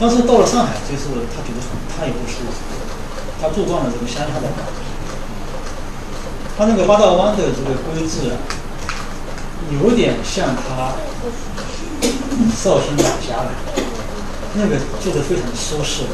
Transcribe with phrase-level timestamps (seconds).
[0.00, 1.58] 但是到了上海，就是他觉得
[1.96, 2.62] 他也不舒服，
[3.42, 4.86] 他住惯了这个乡下的感觉。
[6.56, 8.32] 他那个八道湾的这个规制，
[9.82, 10.94] 有点像他
[12.54, 13.50] 绍兴老家的，
[14.54, 16.04] 那个住的非常舒适。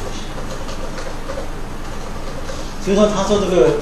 [2.85, 3.77] 所以说，他说这个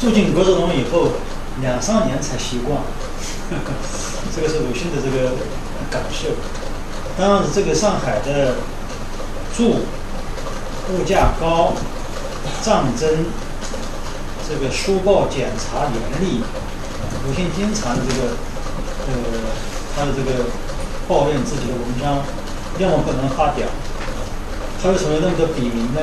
[0.00, 1.12] 住进格子笼以后，
[1.60, 2.78] 两三年才习惯。
[4.34, 5.32] 这个是鲁迅的这个
[5.90, 6.28] 感受。
[7.18, 8.54] 当然，这个上海的
[9.56, 9.80] 住
[10.90, 11.72] 物价高，
[12.62, 13.08] 战争，
[14.48, 16.42] 这个书报检查严厉，
[17.26, 18.34] 鲁迅经常这个
[19.06, 19.12] 呃，
[19.96, 20.44] 他的这个
[21.06, 22.18] 抱怨自己的文章
[22.78, 23.66] 要么不能发表，
[24.82, 26.00] 他为什么那么多笔名呢？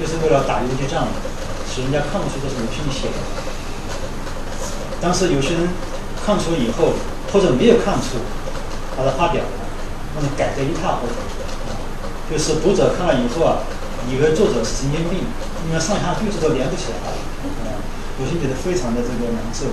[0.00, 1.06] 就是为了打游击战。
[1.68, 3.14] 使人家看不出这是鲁迅写的，
[4.98, 5.68] 但是有些人
[6.24, 6.94] 看出以后，
[7.30, 8.16] 或者没有看出，
[8.96, 9.50] 把它发表了，
[10.14, 11.12] 那么改得一塌糊涂，
[12.30, 13.62] 就是读者看了以后啊，
[14.10, 15.26] 以为作者是神经病，
[15.68, 17.78] 因为上下句子都连不起来，啊，
[18.18, 19.66] 鲁迅觉得非常的这个难受，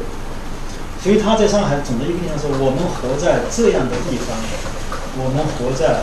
[1.01, 4.37] 所以他在上海总的一个印象是：我们活在这样的地方，
[5.17, 6.01] 我们活在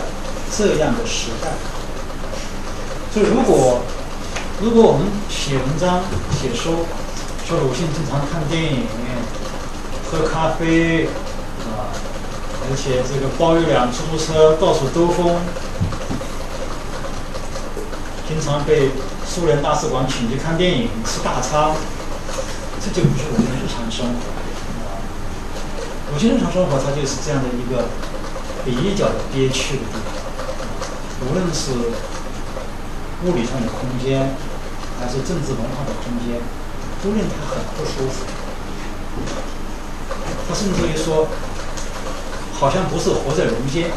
[0.56, 1.48] 这样的时代，
[3.12, 3.82] 所以如果。
[4.62, 6.02] 如果我们写文章、
[6.36, 6.84] 写书，
[7.48, 8.84] 说鲁迅经常看电影、
[10.04, 11.06] 喝咖啡，
[11.64, 11.88] 啊，
[12.68, 15.40] 而且这个包一辆出租车到处兜风，
[18.30, 18.90] 经常被
[19.26, 21.74] 苏联大使馆请去看电影、吃大餐，
[22.78, 24.14] 这就不是我们的日常生活。
[26.14, 27.90] 我觉得日常生活，它就是这样的一个
[28.64, 31.74] 比较憋屈的地方，无论是
[33.26, 34.30] 物理上的空间。
[35.00, 36.36] 还是政治文化的空间，
[37.02, 38.26] 都令他很不舒服。
[40.46, 41.26] 他甚至于说，
[42.52, 43.88] 好像不是活在人间。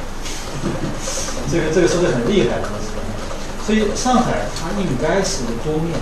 [1.51, 2.69] 这个这个说的很厉害的，
[3.65, 5.95] 所以上海它应该是多面，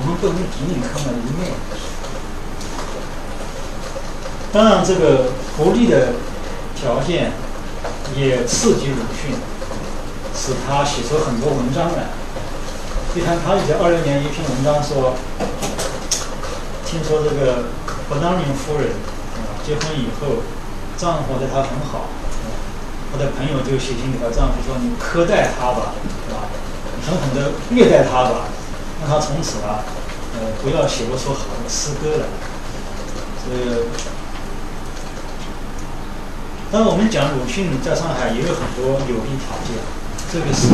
[0.00, 1.52] 我们不能仅仅看到一面。
[4.52, 6.14] 当然，这个不利的
[6.74, 7.32] 条件
[8.16, 9.36] 也刺激鲁迅，
[10.34, 12.08] 使他写出很多文章来。
[13.14, 15.14] 你看，他以前二零年一篇文章说，
[16.86, 17.64] 听说这个
[18.08, 18.92] 勃朗宁夫人
[19.36, 20.42] 啊结婚以后，
[20.96, 22.08] 丈夫对她很好，
[23.12, 25.92] 她的朋友就写信给她丈夫说：“你苛待她，吧？
[27.06, 28.46] 狠狠的虐待他吧，
[29.00, 29.84] 让他从此啊，
[30.34, 32.26] 呃，不要写不出好的诗歌来。”
[33.42, 33.82] 这个，
[36.70, 39.76] 当我们讲鲁迅在上海也有很多有利条件，
[40.32, 40.68] 这个是。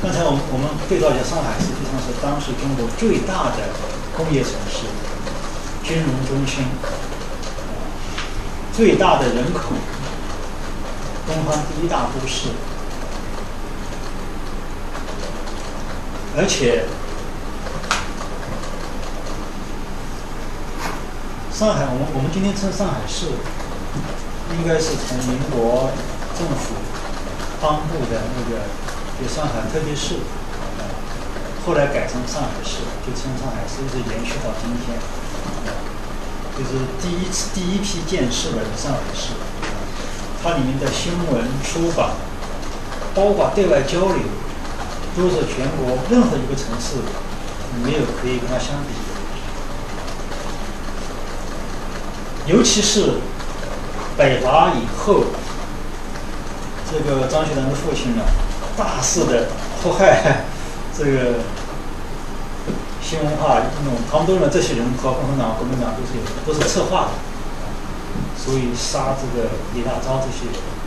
[0.00, 3.66] 刚才我们我们对照一下，上海实际上是当时中国最大的
[4.14, 4.86] 工业城市，
[5.82, 6.62] 金融中心，
[8.72, 9.74] 最大的人口，
[11.26, 12.54] 东方第一大都市，
[16.38, 16.84] 而且
[21.52, 23.26] 上海，我们我们今天称上海市，
[24.54, 25.90] 应该是从民国
[26.38, 26.78] 政府
[27.60, 28.62] 颁布的那个。
[29.18, 30.14] 就上海特别市，
[30.78, 30.86] 啊
[31.66, 34.94] 后来改成上海市，就称上海市，一直延续到今天。
[36.54, 39.34] 就是第一次第一批建市的上海市，
[40.40, 42.12] 它里面的新闻出版，
[43.12, 44.22] 包括对外交流，
[45.18, 47.02] 都是全国任何一个城市
[47.84, 49.10] 没有可以跟它相比的。
[52.46, 53.20] 尤其是
[54.16, 55.24] 北伐以后，
[56.90, 58.22] 这个张学良的父亲呢。
[58.78, 59.48] 大肆的
[59.82, 60.44] 迫害
[60.96, 61.40] 这个
[63.02, 67.10] 新文化运动，他们都认为这些人和共产党、国民党都是有都是策划的，
[68.40, 70.77] 所以杀这个李大钊这些人。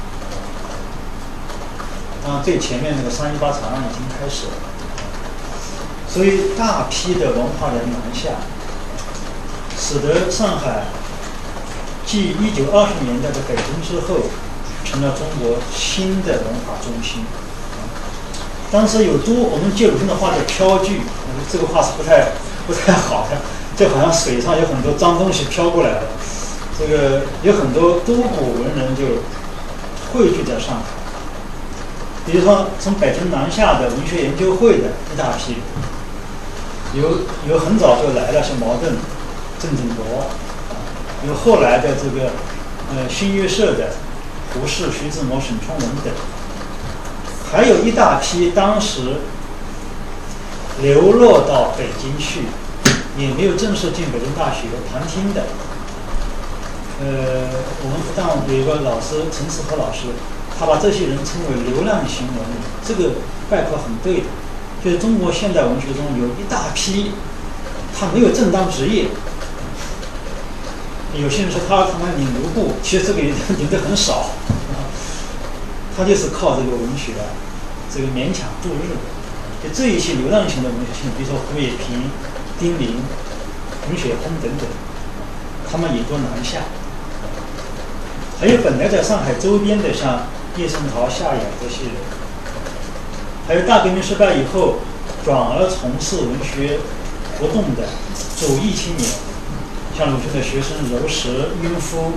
[2.26, 4.54] 啊，最前面那个三一八惨案已经开始了，
[6.08, 8.30] 所以大批的文化人南下，
[9.76, 10.84] 使得上海
[12.06, 14.30] 继一九二十年代的北京之后，
[14.86, 17.26] 成了中国新的文化中心。
[18.72, 21.02] 当时有多，我们借鲁迅的话叫飘聚，
[21.52, 22.30] 这个话是不太
[22.68, 23.38] 不太好的，
[23.76, 26.04] 就好像水上有很多脏东西飘过来了。
[26.78, 29.24] 这个有很多多古文人就
[30.14, 31.01] 汇聚在上海，
[32.26, 35.56] 比如说从北京南下的文学研究会的一大批，
[36.94, 38.96] 有有很早就来了，像茅盾、
[39.60, 40.04] 郑振铎，
[41.28, 42.30] 有后来的这个
[42.94, 43.94] 呃新约社的
[44.54, 46.14] 胡适、徐志摩、沈从文等。
[47.52, 49.18] 还有一大批当时
[50.82, 52.44] 流落到北京去，
[53.18, 55.44] 也没有正式进北京大学旁听的。
[57.02, 57.50] 呃，
[57.82, 60.08] 我们复旦有一个老师陈思和老师，
[60.62, 63.18] 他把这些人称为流浪型文物，这个
[63.50, 64.30] 概括很对的。
[64.86, 67.14] 就是中国现代文学中有一大批，
[67.98, 69.06] 他没有正当职业。
[71.18, 74.30] 有些人说他他妈领奴布，其实这个领的很少，
[75.98, 77.26] 他就是靠这个文学啊，
[77.92, 78.94] 这个勉强度日。
[79.64, 82.06] 就这一些流浪型的文学性，比如说胡也平、
[82.60, 83.02] 丁玲、
[83.82, 84.70] 冯雪峰等等，
[85.72, 86.60] 他们也都南下。
[88.40, 90.22] 还有本来在上海周边的，像
[90.58, 91.96] 叶圣陶、夏衍这些人，
[93.48, 94.80] 还有大革命失败以后
[95.24, 96.80] 转而从事文学
[97.40, 97.88] 活动的
[98.36, 99.10] 左翼青年，
[99.98, 102.14] 像鲁迅的学生柔石、晕夫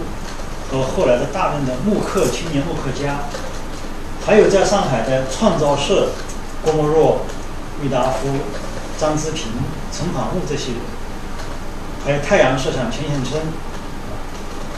[0.68, 3.20] 和后来的大量的木刻青年、木刻家，
[4.26, 6.08] 还有在上海的创造社
[6.64, 7.20] 郭沫若、
[7.82, 8.28] 郁达夫、
[8.98, 9.46] 张之平、
[9.92, 10.80] 陈仿悟这些人，
[12.04, 13.40] 还有太阳社长钱宪琛、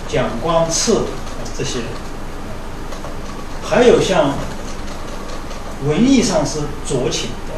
[0.08, 1.06] 蒋光次。
[1.56, 1.86] 这些人，
[3.68, 4.32] 还有像
[5.88, 7.52] 文艺上是酌情的，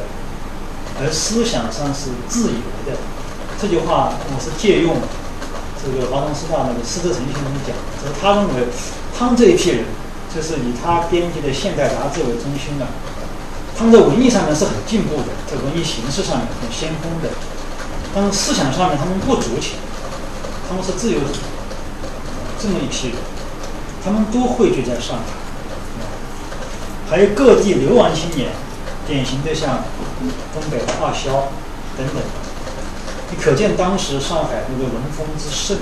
[1.01, 2.97] 而思想上是自由的。
[3.61, 4.97] 这句话我是借用
[5.77, 8.73] 这个华东师大那个施德成先生讲，就是他认为
[9.13, 9.85] 他们这一批人，
[10.35, 12.87] 就是以他编辑的《现代杂志》为中心的，
[13.77, 17.29] 他们在文艺上面是很进步的，在文艺形式上面很先锋的，
[18.15, 19.77] 但是思想上面他们不酌情，
[20.69, 21.37] 他们是自由的
[22.59, 23.17] 这么一批人。
[24.05, 25.35] 他们都汇聚在上海，
[27.11, 28.51] 还有各地流亡青年，
[29.07, 29.85] 典型的像
[30.53, 31.49] 东北的二萧
[31.97, 32.17] 等等。
[33.31, 35.79] 你可见当时上海那个文风之盛，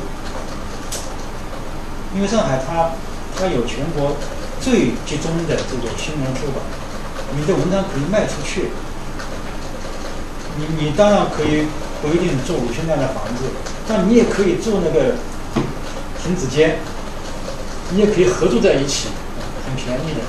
[2.15, 2.93] 因为上海它
[3.37, 4.17] 它有全国
[4.61, 6.63] 最集中的这个新闻出版，
[7.37, 8.71] 你的文章可以卖出去。
[10.59, 11.67] 你你当然可以
[12.01, 13.45] 不一定住鲁迅那样的房子，
[13.87, 15.17] 但你也可以住那个
[16.23, 16.79] 亭子间。
[17.91, 19.09] 你也可以合住在一起，
[19.65, 20.21] 很便宜的。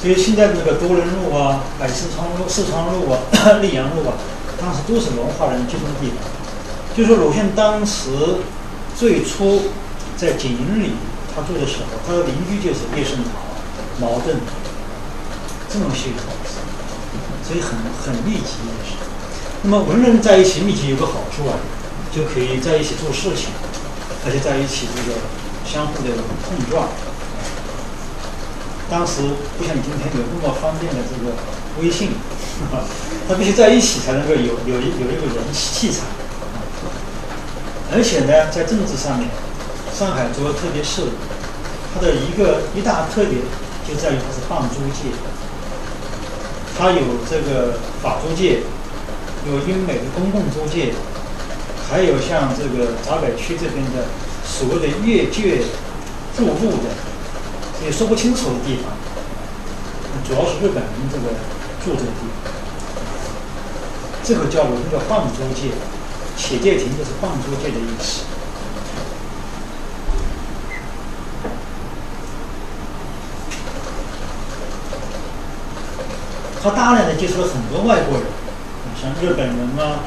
[0.00, 3.18] 所以现在那个多伦路啊、百世昌路、四川路啊、
[3.62, 4.14] 溧阳路啊，
[4.60, 6.18] 当时都是文化人集中地方。
[6.96, 8.10] 就说鲁迅当时
[8.96, 9.62] 最初
[10.16, 10.92] 在景营里
[11.34, 14.36] 他住的时候，他的邻居就是叶圣陶、茅盾
[15.68, 16.18] 这么些人，
[17.46, 18.94] 所以很很密集的是。
[19.62, 21.58] 那么文人在一起密集有个好处啊，
[22.14, 23.50] 就可以在一起做事情。
[24.26, 25.16] 而且在一起这个
[25.64, 26.10] 相互的
[26.42, 26.88] 碰撞，
[28.90, 29.22] 当时
[29.58, 31.36] 不像今天有那么方便的这个
[31.80, 32.10] 微信，
[33.28, 36.06] 他必须在一起才能够有有一有一个人气气场。
[37.92, 39.28] 而且呢，在政治上面，
[39.92, 41.02] 上海主要特别是
[41.94, 43.40] 它的一个一大特点
[43.86, 45.12] 就在于它是放租界，
[46.76, 48.60] 它有这个法租界，
[49.46, 50.92] 有英美的公共租界。
[51.90, 54.04] 还有像这个闸北区这边的
[54.44, 55.64] 所谓的越界
[56.36, 56.92] 入路的，
[57.84, 58.92] 也说不清楚的地方，
[60.26, 61.28] 主要是日本人这个
[61.84, 62.52] 住这个地方，
[64.24, 65.70] 这个叫我们叫放租界，
[66.36, 68.24] 且界亭就是放租界的意思。
[76.60, 78.26] 他大量的接触了很多外国人，
[79.00, 80.00] 像日本人啊。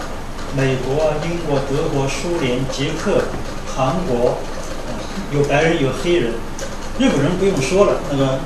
[0.54, 3.22] 美国啊、英国、德国、苏联、捷克、
[3.74, 4.38] 韩国，
[5.32, 6.34] 有白人有黑人，
[7.00, 8.40] 日本人不用说了，那个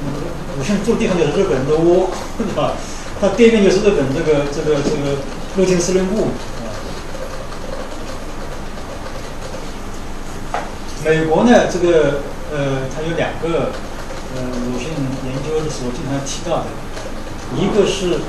[0.57, 2.73] 我现在住的地方就是日本人的窝，对 吧？
[3.19, 5.17] 他对面就是日本这个这个这个
[5.57, 6.27] 陆军司令部
[6.61, 6.67] 啊。
[11.03, 12.21] 美国呢，这个
[12.53, 13.71] 呃，它有两个
[14.35, 14.89] 呃，鲁迅
[15.25, 16.65] 研究的时候经常提到的，
[17.55, 18.19] 一个是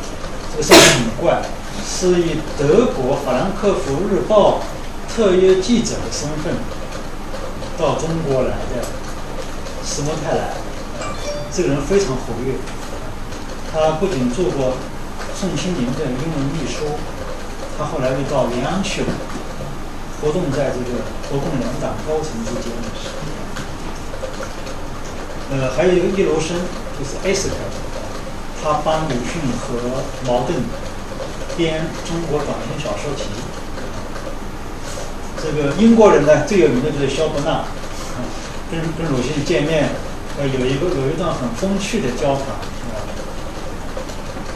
[0.52, 1.42] 这个事情很怪。
[1.86, 4.60] 是以德国《法兰克福日报》
[5.14, 6.54] 特约记者的身份
[7.78, 8.82] 到中国来的
[9.86, 10.50] 斯莫泰莱，
[11.54, 12.58] 这个人非常活跃。
[13.72, 14.74] 他不仅做过
[15.38, 16.98] 宋庆龄的英文秘书，
[17.78, 19.08] 他后来又到延安去了，
[20.20, 22.72] 活动在这个国共两党高层之间。
[25.52, 26.56] 呃，还有一个叶罗生，
[26.98, 27.54] 就是艾斯克，
[28.62, 30.58] 他帮鲁迅和茅盾。
[31.56, 33.22] 编中国短篇小说集，
[35.40, 37.64] 这个英国人呢最有名的就是肖伯纳，
[38.70, 39.90] 跟跟鲁迅见面，
[40.38, 42.44] 呃有一个有一段很风趣的交谈。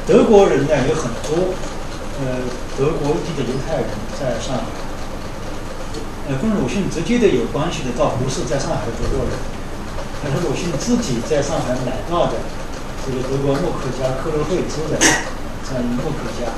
[0.06, 1.54] 德国人呢有很多，
[2.18, 2.42] 呃
[2.76, 3.86] 德国籍的犹太人
[4.18, 4.66] 在上海，
[6.28, 9.32] 呃跟鲁迅直接的有关系的倒不是在上海的德国人，
[10.24, 12.32] 而是鲁迅自己在上海买到的
[13.06, 16.50] 这个德国木刻家克洛惠兹的这样一个木刻家。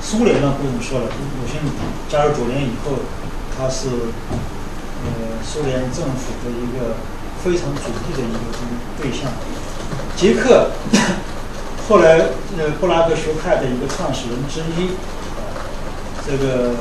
[0.00, 1.58] 苏联呢不用说了，鲁迅
[2.08, 3.02] 加入左联以后，
[3.58, 3.88] 他是
[5.04, 6.96] 呃苏联政府的一个
[7.44, 8.38] 非常主力的一个
[9.00, 9.30] 对象。
[10.16, 10.70] 捷克
[11.88, 12.18] 后来
[12.56, 14.90] 呃布拉格学派的一个创始人之一，
[16.26, 16.74] 这个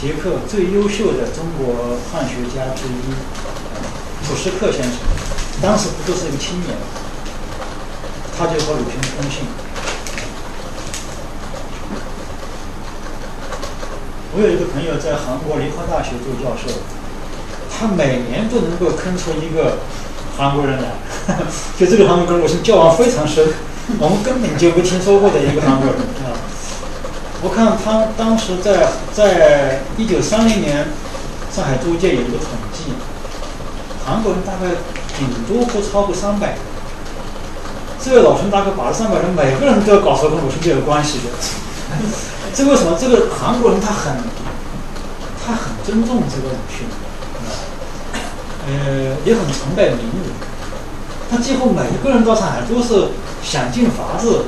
[0.00, 3.14] 捷克最优秀的中国汉学家之一，
[4.26, 4.92] 普什克先生，
[5.60, 6.76] 当时不就是一个青年，
[8.38, 9.44] 他就和鲁迅通信。
[14.38, 16.70] 我有一个朋友在韩国梨花大学做教授，
[17.74, 19.78] 他每年都能够坑出一个
[20.36, 20.94] 韩国人来，
[21.76, 23.44] 就这个韩国人，我是交往非常深，
[23.98, 26.38] 我们根本就没听说过的一个韩国人啊。
[27.42, 30.86] 我看他当时在在一九三零年
[31.50, 32.94] 上海租界有一个统计，
[34.06, 34.70] 韩国人大概
[35.18, 36.56] 顶多不超过三百。
[38.00, 42.37] 这位老兄大概把这三百人每个人都要搞出跟鲁迅有关系的。
[42.58, 42.98] 这为什么？
[43.00, 44.16] 这个韩国人他很，
[45.46, 46.88] 他很尊重这个鲁迅，
[48.66, 50.34] 呃，也很崇拜名人。
[51.30, 53.10] 他几乎每一个人到上海都是
[53.44, 54.42] 想尽法子，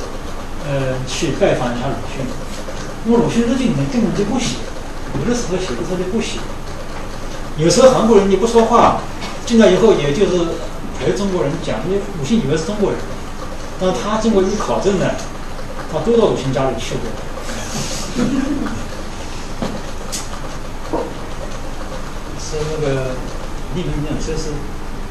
[0.67, 2.27] 呃，去拜访一下鲁迅。
[3.07, 4.57] 因为鲁迅日记里面根本就不写，
[5.15, 6.41] 有的时候写的时候就不写。
[7.59, 9.03] 有时候韩国人你不说话，
[9.47, 10.59] 进来以后也就是
[10.99, 12.99] 陪中国人讲，因为鲁迅以为是中国人，
[13.79, 15.07] 但是他经过一考证呢，
[15.93, 17.07] 他都到鲁迅家里去过。
[22.41, 22.87] 是那个
[23.75, 24.51] 李明正，这是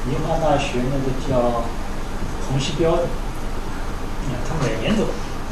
[0.08, 1.64] 梨花大学那个叫
[2.50, 3.04] 洪锡彪的。
[4.22, 5.06] 你看他每年都，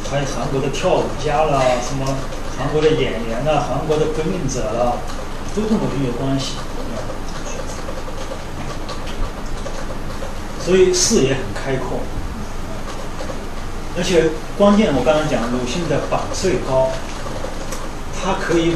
[0.10, 2.06] 还有韩国的跳舞家啦，什么
[2.58, 4.98] 韩国的演员啦，韩国的革命者啦，
[5.56, 6.56] 都跟鲁迅有关系。
[10.66, 12.02] 所以视野很开阔，
[13.98, 16.92] 而且关键我刚刚讲鲁迅的版税高。
[18.28, 18.76] 他可以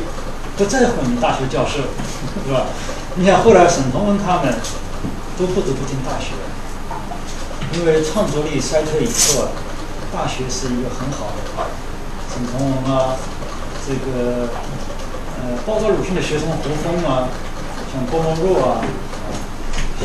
[0.55, 1.84] 不在乎你大学教授，
[2.48, 2.67] 是吧？
[3.15, 4.55] 你想后来沈从文他们
[5.38, 6.31] 都不得不进大学，
[7.75, 9.51] 因为创作力衰退以后啊，
[10.13, 11.43] 大学是一个很好的。
[12.31, 13.20] 沈从文啊，
[13.86, 14.48] 这个
[15.43, 17.27] 呃，包括鲁迅的学生胡风啊，
[17.91, 18.79] 像郭沫若啊，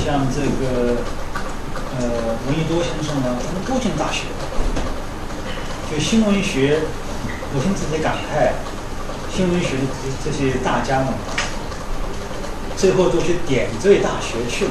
[0.05, 0.99] 像这个
[2.01, 4.27] 呃闻一多先生啊，他们都进大学。
[5.89, 6.81] 就新闻学，
[7.55, 8.51] 鲁迅自己感慨。
[9.37, 9.83] 新闻学的
[10.25, 11.09] 这些大家们，
[12.75, 14.71] 最后都去点缀大学去了。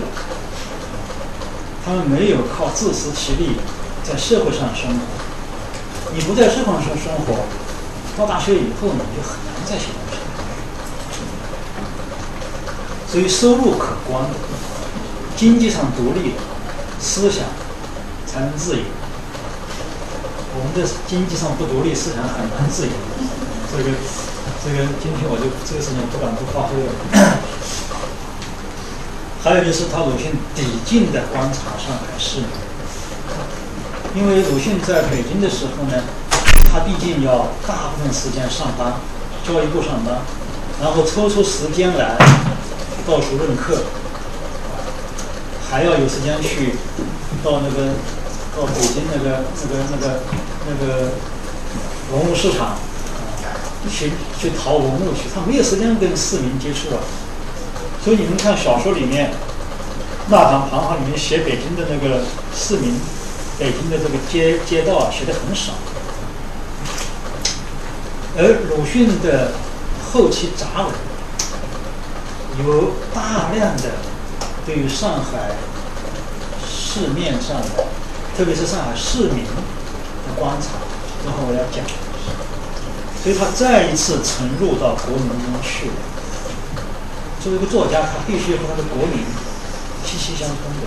[1.85, 3.57] 他们没有靠自食其力
[4.03, 4.97] 在社会上生活。
[6.15, 7.45] 你不在社会上生活，
[8.17, 10.17] 到大学以后你就很难再写东西。
[13.07, 14.29] 所以收入可观的，
[15.37, 16.41] 经济上独立的，
[16.99, 17.43] 思想
[18.25, 18.83] 才能自由。
[20.57, 22.91] 我们的经济上不独立，思想很难自由。
[23.71, 23.91] 这个。
[24.65, 26.89] 这个今天我就这个事情不敢不发挥了。
[29.45, 32.41] 还有就是他鲁迅抵近的观察上海市，
[34.17, 36.01] 因为鲁迅在北京的时候呢，
[36.73, 38.93] 他毕竟要大部分时间上班，
[39.45, 40.25] 教育部上班，
[40.81, 42.17] 然后抽出时间来
[43.05, 43.83] 到处任课，
[45.69, 46.73] 还要有时间去
[47.43, 47.93] 到那个
[48.57, 50.25] 到北京那个那个那个
[50.65, 51.13] 那个
[52.11, 52.79] 文物市场。
[53.89, 57.01] 去去淘文物去，他没有时间跟市民接触啊。
[58.03, 59.31] 所以你们看小说里面
[60.31, 62.23] 《呐喊彷徨》里面写北京的那个
[62.55, 62.93] 市民，
[63.57, 65.73] 北京的这个街街道啊，写的很少。
[68.37, 69.53] 而鲁迅的
[70.11, 70.93] 后期杂文，
[72.65, 73.83] 有大量的
[74.65, 75.55] 对于上海
[76.67, 77.85] 市面上的，
[78.37, 80.67] 特别是上海市民的观察，
[81.25, 81.83] 然后我要讲。
[83.25, 85.93] 所以他再一次沉入到国民中去了。
[87.41, 89.25] 作为一个作家，他必须和他的国民
[90.05, 90.85] 息息相通的，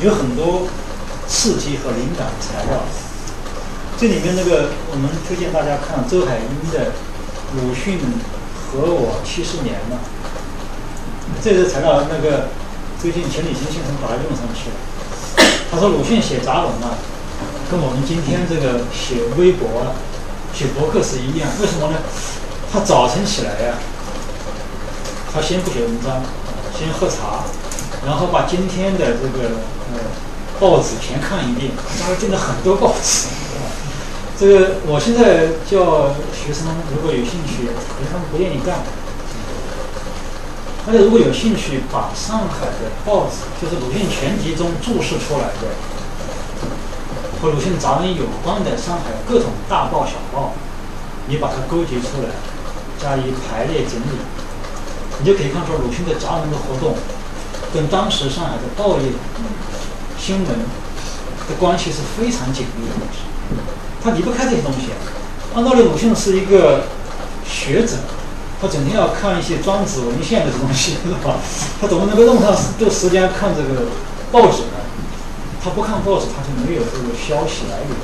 [0.00, 0.66] 有很多
[1.28, 2.80] 刺激和灵感材料。
[3.98, 6.86] 这里面那个，我们推荐大家看周海婴的
[7.60, 8.00] 《鲁迅
[8.72, 9.96] 和我七十年了》。
[11.44, 12.48] 这个材料，那个
[12.98, 14.76] 最近钱理群先生把它用上去了。
[15.70, 16.96] 他说鲁迅写杂文啊，
[17.70, 19.92] 跟我们今天这个写微博啊。
[20.54, 21.98] 写博客是一样，为什么呢？
[22.72, 23.74] 他早晨起来呀，
[25.32, 26.22] 他先不写文章，
[26.78, 27.44] 先喝茶，
[28.06, 29.50] 然后把今天的这个
[29.92, 29.98] 呃
[30.58, 33.28] 报纸全看一遍，当然订了很多报纸。
[34.38, 38.78] 这个我现在叫学生如果有兴趣，可能他们不愿意干。
[40.86, 45.70] 大家如果有兴趣，把上海的报纸，就是鲁迅全集中注释出来的。
[47.40, 50.52] 和鲁迅杂文有关的上海各种大报小报，
[51.26, 52.30] 你把它勾结出来，
[53.00, 54.18] 加以排列整理，
[55.20, 56.96] 你就可以看出鲁迅的杂文的活动
[57.72, 59.12] 跟当时上海的报业
[60.18, 62.94] 新闻的关系是非常紧密的，
[64.02, 64.88] 他离不开这些东西。
[65.54, 66.84] 按道理，鲁迅是一个
[67.46, 67.96] 学者，
[68.60, 71.36] 他整天要看一些庄子文献的东西，是吧？
[71.80, 73.86] 他怎么能够那么长时时间看这个
[74.32, 74.83] 报纸呢？
[75.64, 77.96] 他不看 BOSS，，他就没有这个消息来源。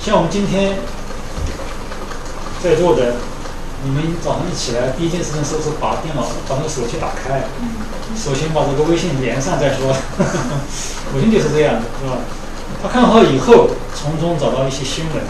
[0.00, 0.76] 像我们今天
[2.60, 3.14] 在座的。
[3.84, 7.44] 你们早上一起来，第一件事情是不是把电脑、把那个手机打开？
[8.18, 9.94] 首先把这个微信连上再说。
[11.14, 12.18] 微信就是这样的，是吧？
[12.82, 15.22] 他看好以后，从中找到一些新闻，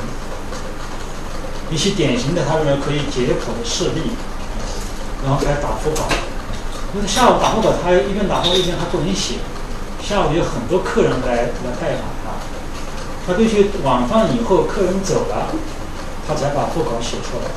[1.71, 4.17] 一些典型的他认为可以解剖的事例，
[5.23, 6.09] 然后开始打副稿。
[6.95, 9.35] 因为下午打副稿，他一边打副稿一边还不能写。
[10.07, 12.31] 下午有很多客人来来拜访他，
[13.27, 15.51] 他必须晚饭以后客人走了，
[16.29, 17.51] 他才把副稿写出来。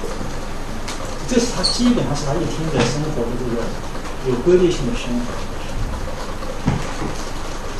[1.29, 3.61] 这是他基本上是他一天的生活的这个
[4.27, 5.25] 有规律性的生活，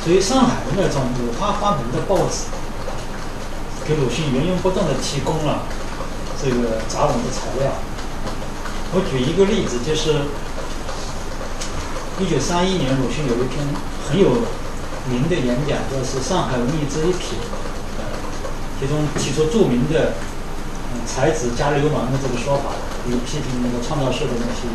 [0.04, 2.46] 所以上海的那种五花八门的报纸，
[3.84, 5.64] 给鲁迅源源不断的提供了
[6.40, 7.72] 这个杂文的材料。
[8.94, 10.26] 我举一个例子，就是
[12.20, 13.66] 一九三一年鲁迅有一篇
[14.10, 14.28] 很有
[15.08, 17.38] 名的演讲，就是《上海文艺之一品》，
[18.80, 20.14] 其中提出著名的
[21.06, 22.74] “才子加流氓”的这个说法。
[23.08, 24.68] 有批评那个创造社的那些，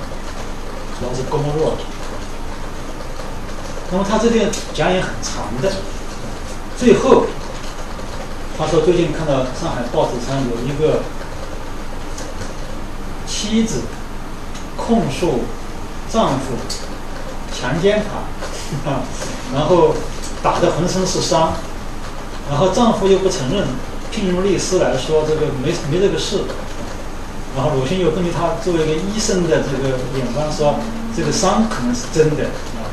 [0.97, 1.77] 主要是工弱。
[3.91, 5.71] 那么他这篇讲也很长的，
[6.75, 7.27] 最后
[8.57, 11.03] 他说最近看到上海报纸上有一个
[13.27, 13.81] 妻子
[14.75, 15.41] 控诉
[16.11, 16.55] 丈夫
[17.53, 18.34] 强奸她，
[19.53, 19.95] 然后
[20.41, 21.53] 打得浑身是伤，
[22.49, 23.67] 然后丈夫又不承认，
[24.11, 26.41] 聘用律师来说这个没没这个事。
[27.55, 30.75] 然后鲁迅又根据他作为一个医生的这个眼光说，
[31.15, 32.43] 这个伤可能是真的
[32.75, 32.83] 啊，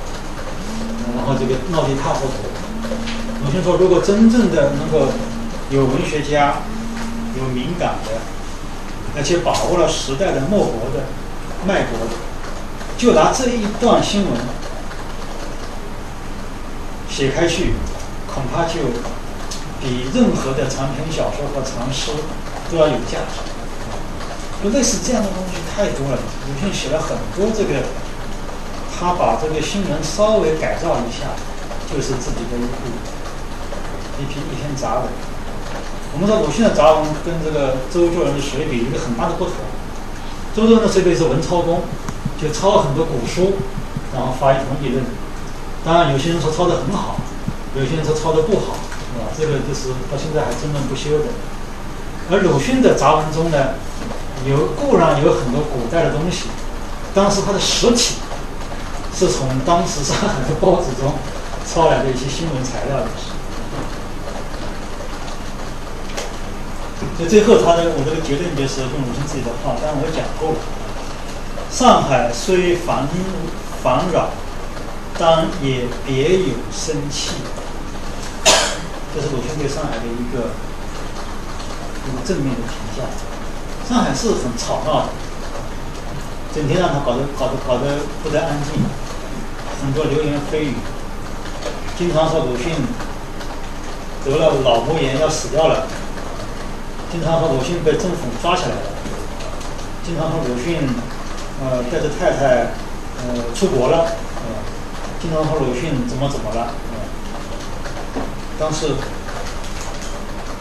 [1.16, 2.32] 然后这个闹得一塌糊涂。
[3.44, 5.10] 鲁迅说，如果真正的能够
[5.70, 6.58] 有文学家，
[7.36, 8.20] 有敏感的，
[9.16, 11.06] 而且把握了时代的脉搏的
[11.66, 12.14] 脉搏的，
[12.96, 14.30] 就拿这一段新闻
[17.12, 17.74] 写开去，
[18.26, 18.80] 恐怕就
[19.82, 22.10] 比任何的长篇小说和长诗
[22.70, 23.44] 都要有价值。
[24.64, 26.16] 就类似这样的东西太多了。
[26.16, 27.84] 鲁迅写了很多这个，
[28.96, 31.36] 他把这个新闻稍微改造一下，
[31.92, 32.88] 就是自己的一部
[34.18, 35.04] 一篇一篇杂文。
[36.14, 39.52] 我们说鲁迅的杂文跟这个周作人的随笔有一个很大的不同。
[40.56, 41.82] 周作人的随笔是文抄工，
[42.40, 43.60] 就抄了很多古书，
[44.14, 45.04] 然后发一通议论。
[45.84, 47.16] 当然，有些人说抄的很好，
[47.74, 48.76] 有些人说抄的不好，
[49.12, 49.26] 是吧？
[49.36, 51.26] 这个就是到现在还争论不休的。
[52.30, 53.74] 而鲁迅的杂文中呢？
[54.44, 56.48] 有固然有很多古代的东西，
[57.14, 58.16] 但是它的实体
[59.14, 61.14] 是从当时上海的报纸中
[61.64, 63.06] 抄来的一些新闻材料的。
[67.16, 70.58] 所以最后他的我这个结论就是用鲁迅自己的话，当然我讲过了：
[71.70, 73.06] 上海虽繁
[73.80, 74.30] 繁扰，
[75.18, 77.32] 但也别有生气。
[79.14, 80.50] 这是鲁迅对上海的一个
[82.06, 83.04] 一个正面的评价。
[83.88, 85.08] 上海是很吵闹的，
[86.54, 88.82] 整天让他搞得搞得搞得不得安静，
[89.82, 90.74] 很多流言蜚语，
[91.98, 92.72] 经常说鲁迅
[94.24, 95.86] 得了脑膜炎要死掉了，
[97.10, 98.82] 经常说鲁迅被政府抓起来了，
[100.06, 100.88] 经常说鲁迅
[101.60, 102.72] 呃带着太太
[103.18, 104.12] 呃出国了，
[105.22, 106.74] 呃，经常说鲁迅怎么怎么了，
[108.58, 108.94] 但是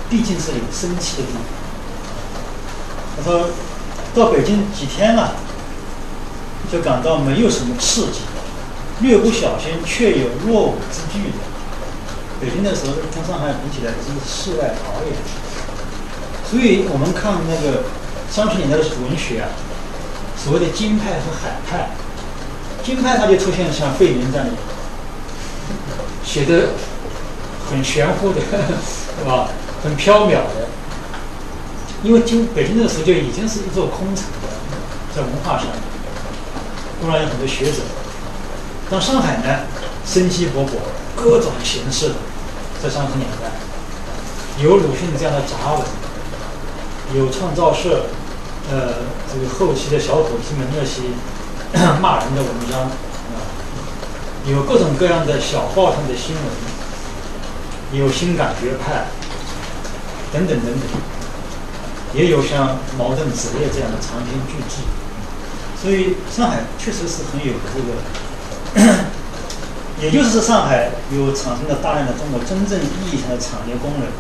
[0.08, 1.42] 毕竟是有生气的地方。
[3.18, 3.50] 他说
[4.14, 5.34] 到北京几天了，
[6.72, 8.22] 就感到没有什么刺激，
[9.00, 11.38] 略不小心却有落伍之惧的。
[12.40, 15.14] 北京的时候跟上海比起来，真是世外桃源。
[16.50, 17.84] 所以我们看那个
[18.30, 19.50] 三十年代的文学啊，
[20.38, 21.90] 所谓的京派和海派，
[22.84, 24.54] 京派它就出现像费明这样的，
[26.24, 26.70] 写的
[27.70, 29.50] 很玄乎的，是吧？
[29.84, 30.68] 很飘渺的。
[32.04, 34.50] 因为京北京那个时候就已经是一座空城了，
[35.16, 35.68] 在文化上，
[37.02, 37.78] 当然有很多学者。
[38.90, 39.60] 到上海呢，
[40.06, 40.72] 生机勃勃，
[41.16, 42.16] 各种形式的，
[42.82, 43.52] 在三十年代，
[44.64, 45.84] 有鲁迅这样的杂文，
[47.16, 48.08] 有创造社，
[48.72, 51.02] 呃，这个后期的小伙子们那些
[52.02, 52.90] 骂人的文章，啊，
[54.46, 59.06] 有各种各样的小报上的新闻，有新感觉派，
[60.34, 60.82] 等等等等。
[62.14, 64.84] 也有像茅盾、子夜这样的长篇巨制，
[65.82, 67.88] 所以上海确实是很有这个。
[70.02, 74.12] 也就是上海有产生了大量的中国真正意义上的产业工人，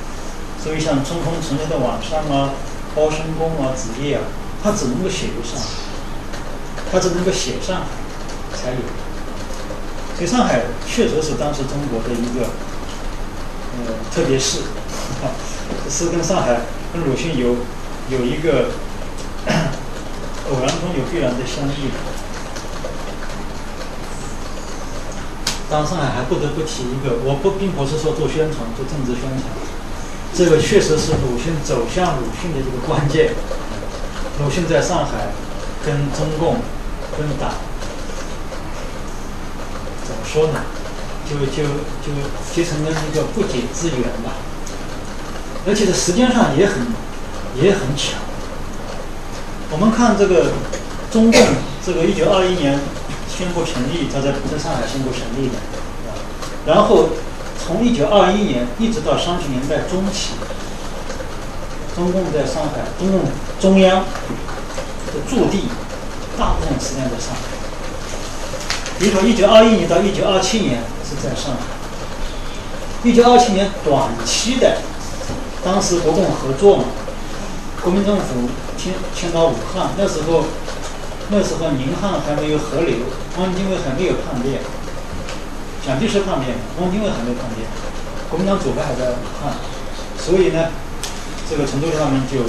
[0.64, 2.54] 所以像中风城内的网上啊、
[2.96, 4.22] 包身工啊、职业啊，
[4.64, 5.60] 它只能够写入上。
[5.60, 5.68] 海，
[6.92, 7.86] 他只能够写上海
[8.56, 8.78] 才有。
[10.18, 12.46] 所以上海确实是当时中国的一个
[13.78, 14.60] 呃特别市，
[15.90, 16.62] 是跟上海
[16.94, 17.56] 跟鲁迅有
[18.10, 18.72] 有一个
[20.52, 21.90] 偶然中有必然的相遇。
[25.72, 29.48] 当上海还不得不提一个，我不并不是说做宣传做政治宣传，
[30.36, 33.32] 这个确实是鲁迅走向鲁迅的一个关键。
[34.44, 35.32] 鲁迅在上海
[35.86, 36.58] 跟中共
[37.18, 37.52] 跟党
[40.06, 40.62] 怎么说呢？
[41.30, 41.64] 就就
[42.04, 42.12] 就
[42.54, 44.34] 结成了一个不解之缘吧。
[45.68, 46.88] 而且在时间上也很
[47.56, 48.18] 也很巧。
[49.72, 50.52] 我们看这个
[51.12, 51.42] 中共
[51.86, 52.80] 这个一九二一年。
[53.32, 55.56] 宣布成立，他在在上海宣布成立的，
[56.68, 57.10] 然后
[57.58, 60.34] 从一九二一年一直到三十年代中期，
[61.96, 63.22] 中共在上海，中共
[63.60, 65.70] 中央的驻地
[66.42, 67.42] 大部分时间在上海。
[68.98, 71.62] 比如说一九二一年到一九二七年是在上海，
[73.04, 74.82] 一九二七年短期的，
[75.64, 76.86] 当时国共合作嘛，
[77.84, 80.46] 国民政府迁迁到武汉，那时候。
[81.34, 83.08] 那时候宁汉还没有合流，
[83.40, 84.60] 汪精卫还没有叛变，
[85.80, 87.64] 蒋介石叛变，汪精卫还没叛变，
[88.30, 89.56] 国民党主派还在武汉，
[90.20, 90.68] 所以呢，
[91.50, 92.44] 这个陈独秀他们就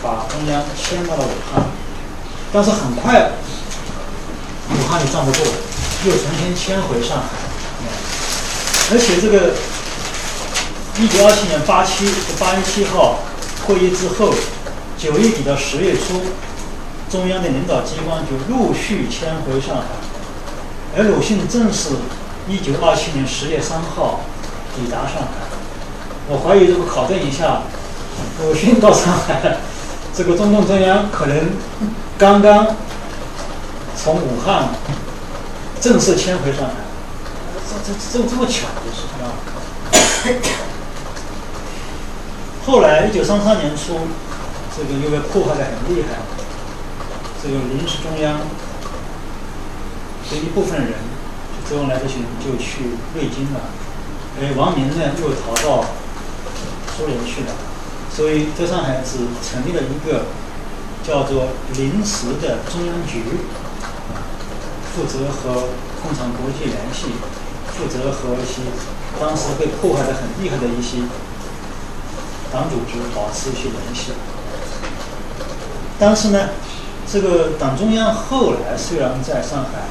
[0.00, 1.66] 把中央迁到了武汉，
[2.52, 3.30] 但是很快
[4.70, 5.40] 武汉就站不住，
[6.06, 7.24] 又重新迁回上海，
[8.92, 9.54] 而且这个
[10.98, 12.06] 一九二七年八七
[12.38, 13.20] 八月七号
[13.66, 14.32] 会议之后，
[14.98, 16.20] 九月底到十月初。
[17.10, 19.84] 中央的领导机关就陆续迁回上海，
[20.94, 21.88] 而鲁迅正是
[22.46, 24.20] 一九二七年十月三号
[24.76, 25.48] 抵达上海。
[26.28, 27.62] 我怀疑，如果考证一下，
[28.42, 29.56] 鲁迅到上海，
[30.14, 31.48] 这个中共中央可能
[32.18, 32.66] 刚刚
[33.96, 34.70] 从武汉
[35.80, 36.74] 正式迁回上海。
[37.70, 39.30] 这这这这么巧的事啊！
[42.66, 44.00] 后来一九三三年初，
[44.76, 46.18] 这个又被破坏的很厉害。
[47.40, 48.40] 这个临时中央
[50.28, 50.94] 的一部分人，
[51.70, 53.60] 周恩来这些人就去瑞金了，
[54.40, 55.84] 而王明呢又逃到
[56.96, 57.54] 苏联去了，
[58.12, 60.24] 所以在上海只成立了一个
[61.08, 63.22] 叫做临时的中央局，
[64.94, 67.06] 负责和共产国际联系，
[67.72, 68.60] 负责和一些
[69.18, 70.98] 当时被破坏的很厉害的一些
[72.52, 74.12] 党组织保持一些联系，
[75.98, 76.50] 但是呢。
[77.10, 79.88] 这个党中央后来虽然在上海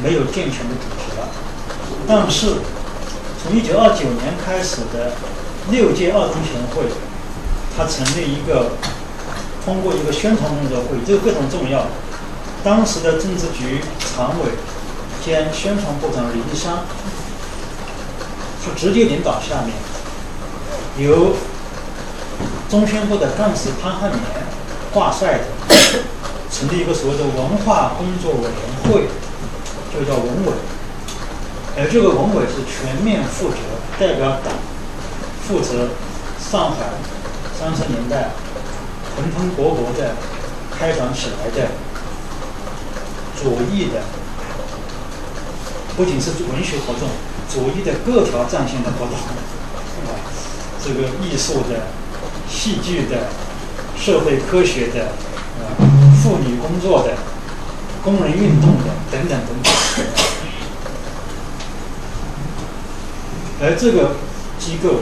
[0.00, 1.26] 没有健全的组织了，
[2.06, 2.58] 但是
[3.42, 5.10] 从一九二九年开始的
[5.72, 6.84] 六届二中全会，
[7.76, 8.70] 他成立一个
[9.64, 11.86] 通过一个宣传工作会，这个非常重要。
[12.64, 14.50] 当时的政治局常委
[15.24, 16.78] 兼宣传部长李立山
[18.64, 19.74] 是直接领导下面，
[21.06, 21.34] 由
[22.70, 24.20] 中宣部的干事潘汉年
[24.92, 25.44] 挂帅的。
[26.52, 28.52] 成立一个所谓的文化工作委员
[28.84, 29.08] 会，
[29.90, 30.52] 就叫文委。
[31.78, 33.56] 而这个文委是全面负责
[33.98, 34.52] 代表党，
[35.48, 35.88] 负责
[36.38, 36.92] 上海
[37.58, 38.32] 三十年代
[39.14, 40.16] 蓬蓬勃勃的
[40.70, 41.70] 开展起来的
[43.40, 44.02] 左翼的，
[45.96, 47.08] 不仅是文学活动，
[47.48, 50.10] 左翼的各条战线的活动，啊，
[50.84, 51.86] 这个艺术的、
[52.48, 53.28] 戏剧的、
[53.98, 55.04] 社会科学的。
[55.04, 55.76] 啊
[56.22, 57.14] 妇女工作的、
[58.04, 59.72] 工人运动的等等等等，
[63.60, 64.14] 而这个
[64.60, 65.00] 机构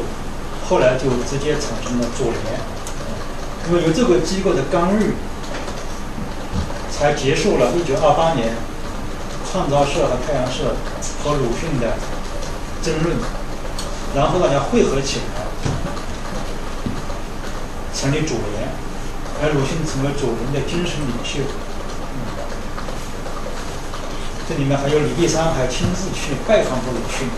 [0.66, 2.58] 后来就直接产生了左联，
[3.70, 5.14] 因为有这个机构的干预，
[6.90, 8.54] 才结束了1928年
[9.48, 10.74] 创造社和太阳社
[11.22, 11.94] 和鲁迅的
[12.82, 13.16] 争论，
[14.16, 15.46] 然后大家汇合起来，
[17.94, 18.68] 成立左联。
[19.40, 21.38] 而鲁迅成为左联的精神领袖，
[24.48, 27.28] 这里面还有李立三还亲自去拜访过鲁迅，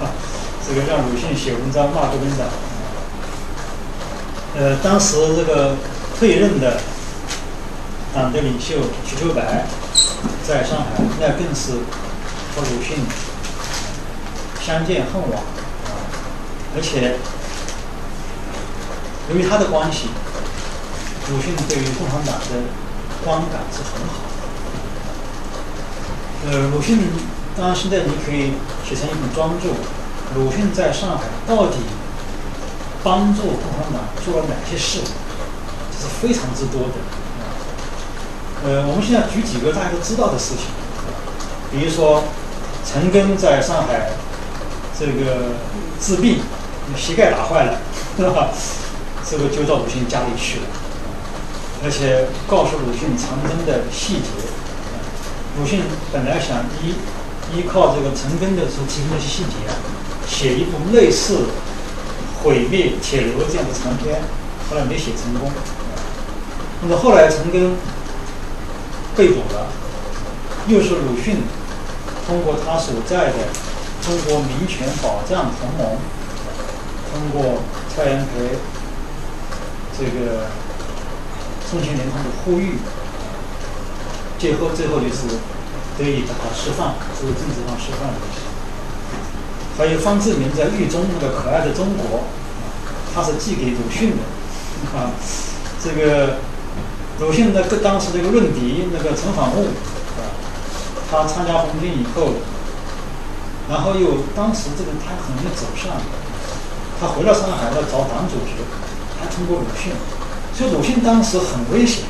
[0.66, 2.48] 这个让鲁迅写文章骂国民党。
[4.60, 5.74] 呃，当时这个
[6.18, 6.78] 退任的
[8.14, 8.74] 党的领袖
[9.08, 9.64] 瞿秋白
[10.46, 11.72] 在上海，那更是
[12.54, 12.98] 和鲁迅
[14.62, 15.96] 相见恨晚啊，
[16.76, 17.16] 而且
[19.30, 20.08] 由于他的关系。
[21.30, 22.66] 鲁迅对于共产党的
[23.24, 24.28] 观感是很好
[26.42, 26.50] 的。
[26.50, 26.98] 呃，鲁迅
[27.56, 29.68] 当然现在你可以写成一本专著，
[30.34, 31.76] 鲁迅在上海到底
[33.02, 35.00] 帮助共产党做了哪些事，
[35.90, 36.94] 这是非常之多的。
[38.62, 40.66] 呃，我们现在举几个大家都知道的事情，
[41.70, 42.24] 比如说
[42.84, 44.10] 陈赓在上海
[44.98, 45.56] 这个
[46.00, 46.40] 治病，
[46.96, 47.78] 膝盖打坏了，
[48.16, 48.48] 是吧？
[49.28, 50.66] 这个就到鲁迅家里去了，
[51.84, 54.28] 而且告诉鲁迅长征的细节。
[55.58, 55.82] 鲁迅
[56.12, 56.94] 本来想依
[57.54, 59.72] 依靠这个陈赓的所提供的细节啊，
[60.28, 61.46] 写一部类似
[62.42, 64.22] 毁灭铁楼这样的长篇，
[64.68, 65.50] 后来没写成功。
[66.82, 67.74] 那么后来陈赓
[69.14, 69.66] 被捕了，
[70.66, 71.42] 又是鲁迅
[72.26, 73.34] 通过他所在的
[74.02, 75.98] 中国民权保障同盟，
[77.12, 77.60] 通过
[77.94, 78.56] 蔡元培、
[79.98, 80.46] 这个
[81.70, 82.78] 宋庆龄他的呼吁。
[84.38, 85.28] 最后，最后就是
[85.98, 88.08] 得以把他释放，这个政治上释放
[89.80, 92.24] 还有方志敏在狱中那个可爱的中国，
[93.14, 94.16] 他是寄给鲁迅的，
[94.94, 95.08] 啊，
[95.82, 96.36] 这个
[97.18, 99.68] 鲁迅的当时这个论敌那个陈仿物，
[100.20, 100.36] 啊，
[101.10, 102.34] 他参加红军以后，
[103.70, 105.96] 然后又当时这个他很容易走上，
[107.00, 108.60] 他回到上海要找党组织，
[109.18, 109.92] 还通过鲁迅，
[110.52, 112.04] 所以鲁迅当时很危险。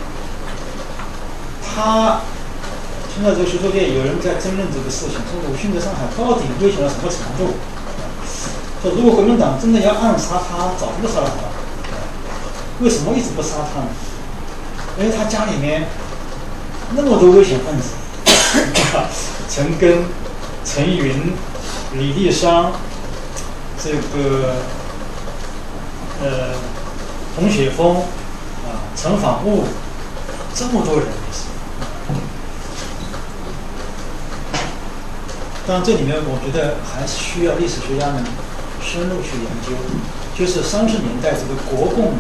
[1.65, 2.23] 他
[3.13, 7.55] 现在这个学术界有人在争论这个事情，说鲁迅在上海到底危险到什么程度？
[8.81, 12.85] 说如果国民党真的要暗杀他，早就杀了他。
[12.85, 13.89] 为什么一直不杀他呢？
[14.99, 15.87] 因为他家里面
[16.93, 17.91] 那么多危险分子，
[19.51, 20.05] 陈庚、
[20.65, 21.33] 陈云、
[21.95, 22.73] 李立商，
[23.83, 24.55] 这个
[26.23, 26.55] 呃
[27.37, 29.65] 洪雪峰啊，陈仿物，
[30.55, 31.07] 这么多人。
[35.71, 38.19] 但这里面，我觉得还是需要历史学家们
[38.83, 39.71] 深入去研究。
[40.35, 42.11] 就是三十年代这个国共，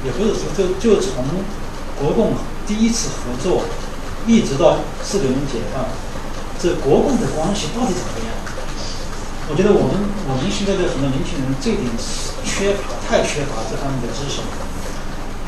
[0.00, 1.22] 也不是说就就从
[2.00, 2.32] 国共
[2.66, 3.64] 第一次合作，
[4.26, 5.84] 一直到四九年解放，
[6.58, 8.32] 这国共的关系到底怎么样？
[9.50, 11.84] 我觉得我们我们现在的很多年轻人这点
[12.48, 14.40] 缺乏，太缺乏这方面的知识。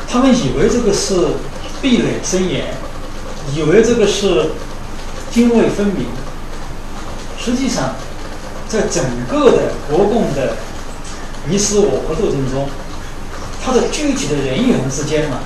[0.07, 1.41] 他们以为这个是
[1.81, 2.77] 壁垒森严，
[3.55, 4.51] 以为这个是。
[5.35, 6.07] 泾渭分明。
[7.37, 7.95] 实际上，
[8.69, 10.55] 在整个的国共的
[11.49, 12.69] 你死我活斗争中，
[13.61, 15.39] 它的具体的人与人之间嘛，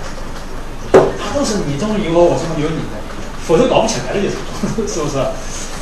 [0.94, 3.02] 它都是你中有我，我中有你的，
[3.44, 4.38] 否则搞不起来的，就是
[4.94, 5.18] 是不是？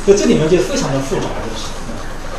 [0.06, 1.68] 所以这里面就非常的复杂，就是，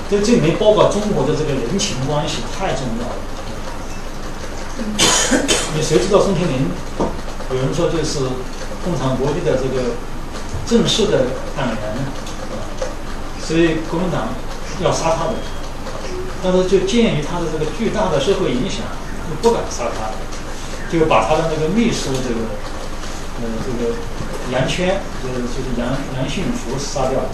[0.09, 3.15] 就这里面包括中国的这个人情关系太重要了。
[5.75, 6.71] 你谁知道宋庆龄？
[7.51, 8.25] 有人说就是
[8.83, 9.93] 共产国际的这个。
[10.69, 11.25] 正式的
[11.57, 11.77] 党员，
[13.41, 14.27] 所以国民党
[14.83, 15.33] 要杀他的，
[16.43, 18.85] 但是就鉴于他的这个巨大的社会影响，
[19.27, 20.13] 就不敢杀他，
[20.91, 22.45] 就把他的那个秘书这个，
[23.41, 23.95] 呃，这个
[24.51, 27.29] 杨圈，就是就是杨杨训福杀掉了。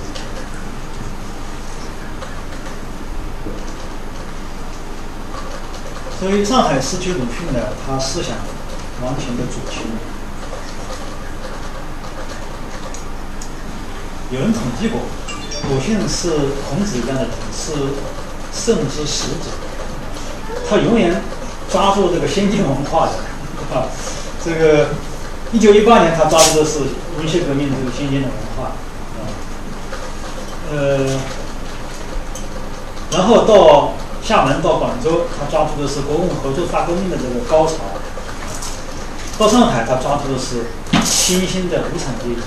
[6.17, 8.37] 所以上海市区鲁迅呢，他思想
[9.03, 9.81] 完全的主题。
[14.31, 15.01] 有人统计过，
[15.69, 16.31] 鲁迅是
[16.67, 17.73] 孔子一样的人，是
[18.51, 19.51] 圣之使者。
[20.67, 21.21] 他永远
[21.71, 23.13] 抓住这个先进文化的，
[23.75, 23.85] 啊，
[24.43, 24.87] 这个
[25.51, 26.79] 一九一八年他抓住的是
[27.19, 28.71] 文学革命这个先进的文化，
[29.19, 29.21] 啊，
[30.71, 31.19] 呃，
[33.11, 37.73] 然后到厦门到广州，他抓住的是国共合作大革命的这个高潮。
[39.37, 40.71] 到上海，他抓住的是
[41.03, 42.41] 新兴的无产阶级。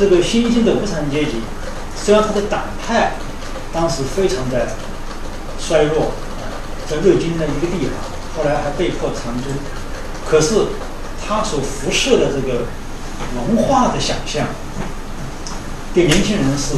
[0.00, 1.32] 这个新兴的无产阶级，
[1.94, 3.12] 虽然他的党派
[3.70, 4.68] 当时非常的
[5.58, 6.12] 衰弱，
[6.88, 7.92] 在瑞金的一个地方，
[8.34, 9.52] 后来还被迫长征，
[10.26, 10.68] 可是
[11.28, 12.64] 他所辐射的这个
[13.36, 14.46] 文化的想象，
[15.92, 16.74] 对年轻人是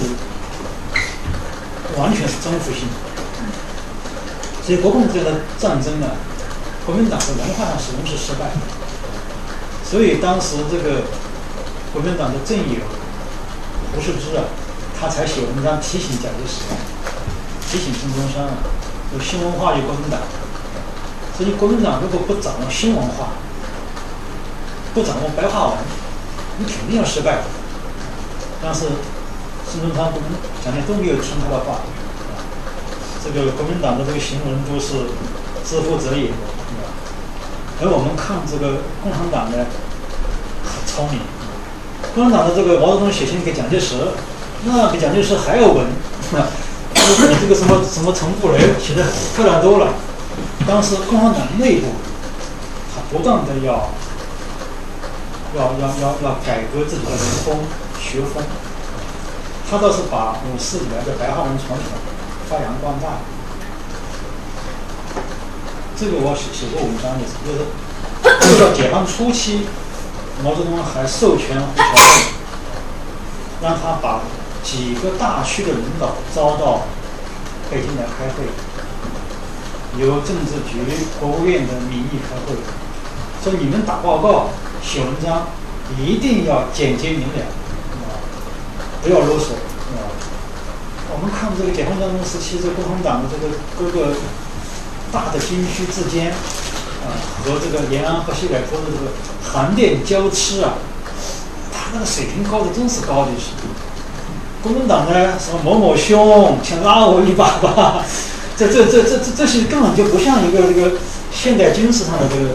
[1.96, 3.12] 完全是征服性的。
[4.66, 6.08] 所以国共之间的战争呢，
[6.84, 8.60] 国民党在文化上始终是失败的。
[9.88, 11.02] 所以当时这个
[11.92, 12.80] 国民党的阵友。
[13.94, 14.44] 胡适之啊，
[14.98, 16.64] 他才写文章提醒蒋介石，
[17.70, 18.56] 提醒孙中山啊，
[19.12, 20.18] 有新文化与国民党。
[21.36, 23.28] 所以国民党如果不掌握新文化，
[24.94, 25.78] 不掌握白话文，
[26.58, 27.40] 你肯定要失败。
[28.62, 28.86] 但是
[29.68, 30.28] 孙中山不能，
[30.64, 31.80] 蒋介石都没有听他的话。
[33.24, 35.06] 这个国民党的这个行文都是
[35.64, 36.30] 知乎者也，
[37.80, 39.64] 而我们看这个共产党呢，
[40.64, 41.20] 很聪明。
[42.14, 43.94] 共产党的这个毛泽东写信给蒋介石，
[44.64, 45.86] 那比蒋介石还要文，
[46.94, 47.00] 比
[47.40, 49.94] 这个什么什么陈布雷写的漂亮多了。
[50.66, 51.88] 当时共产党内部，
[52.94, 53.90] 他不断的要，
[55.56, 57.58] 要要要要改革自己的文风
[58.00, 58.44] 学风，
[59.70, 61.86] 他倒是把五四以来的白话文传统
[62.48, 63.18] 发扬光大。
[65.98, 69.66] 这个我写写过文章也是，就是到解放初期，
[70.42, 72.24] 毛泽东还授权胡乔木，
[73.62, 74.22] 让他把
[74.62, 76.82] 几个大区的领导招到
[77.70, 78.44] 北京来开会。
[79.98, 80.80] 由政治局、
[81.20, 82.56] 国务院的名义开会，
[83.44, 84.48] 说你们打报告、
[84.82, 85.48] 写文章，
[86.00, 87.44] 一定要简洁明了，
[88.00, 88.16] 啊，
[89.02, 89.52] 不要啰嗦，
[89.92, 90.08] 啊。
[91.12, 94.16] 我们看这个解放战争时期，这共产党的这个各个
[95.12, 96.32] 大的军区之间，
[97.04, 97.12] 啊，
[97.44, 99.12] 和这个延安和西柏坡的这个
[99.52, 100.74] 韩电交织啊，
[101.72, 103.50] 他那个水平高的真是高的是。
[104.62, 108.04] 共产党呢，什么某某兄，请拉我一把吧。
[108.56, 110.92] 这这这这这这些根本就不像一个这个
[111.32, 112.50] 现代军事上的这个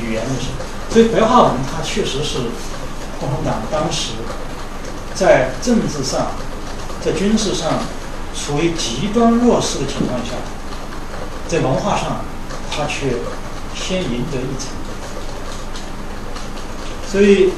[0.00, 0.48] 语言的是，
[0.92, 2.38] 所以白话文它确实是
[3.18, 4.12] 共产党当时
[5.14, 6.32] 在政治上、
[7.04, 7.80] 在军事上
[8.32, 10.34] 处于极端弱势的情况下，
[11.48, 12.24] 在文化上
[12.70, 13.16] 它却
[13.74, 14.83] 先赢得一场。
[17.14, 17.50] 所以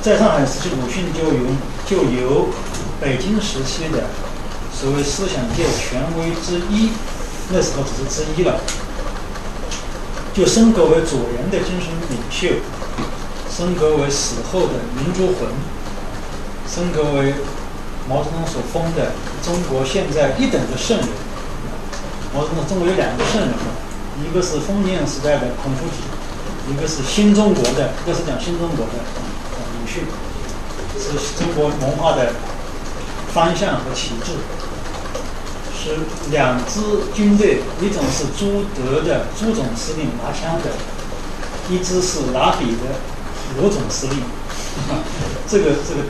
[0.00, 1.44] 在上海时期，鲁迅就由
[1.84, 2.48] 就由
[2.98, 4.04] 北京时期的。
[4.72, 6.92] 所谓思想界权威之一，
[7.52, 8.58] 那时候只是之一了，
[10.32, 12.56] 就升格为左联的精神领袖，
[13.54, 15.48] 升格为死后的民族魂，
[16.66, 17.34] 升格为
[18.08, 19.12] 毛泽东所封的
[19.44, 21.06] 中国现在一等的圣人。
[22.34, 23.76] 毛泽东中国有两个圣人嘛，
[24.24, 26.15] 一个是封建时代的孔夫子，
[26.68, 30.02] 一个是新中国的，这是讲新中国的鲁迅，
[30.98, 32.32] 是中国文化的
[33.32, 34.32] 方向和旗帜。
[35.78, 35.98] 是
[36.32, 36.80] 两支
[37.14, 40.72] 军队，一种是朱德的朱总司令拿枪的，
[41.70, 42.98] 一支是拿笔的
[43.60, 44.16] 罗总司令。
[45.46, 46.00] 这个这个，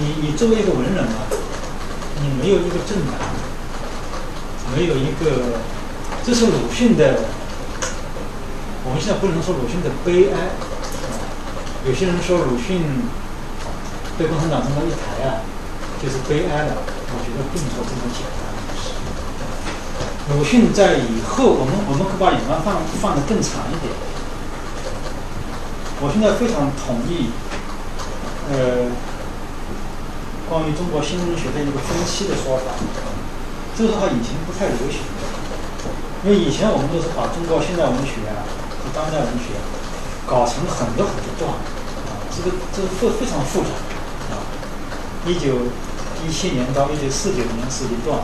[0.00, 1.30] 你你作为一个文人嘛，
[2.20, 3.14] 你没有一个政党，
[4.74, 5.60] 没有一个，
[6.26, 7.20] 这是鲁迅的。
[8.90, 10.50] 我们现在不能说鲁迅的悲哀，
[11.86, 12.82] 有些人说鲁迅
[14.18, 15.46] 被共产党这么一抬啊，
[16.02, 16.74] 就是悲哀了。
[16.74, 18.50] 我觉得并不这么简单。
[20.34, 23.94] 鲁迅在以后，我们我们可把眼光放放得更长一点。
[26.02, 27.30] 我现在非常同意，
[28.50, 28.90] 呃，
[30.50, 32.74] 关于中国新文学的一个分期的说法。
[33.78, 34.98] 这个说法以前不太流行，
[36.26, 38.42] 因为以前我们都是把中国现代文学啊
[38.94, 39.54] 当代文学
[40.26, 44.42] 搞成很多很多段，啊，这个这个非非常复杂，啊，
[45.26, 45.66] 一九
[46.26, 48.20] 一七年到一九四九年是一段。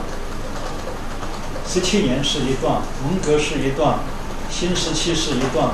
[1.69, 3.99] 十七年是一段，文革是一段，
[4.49, 5.71] 新时期是一段，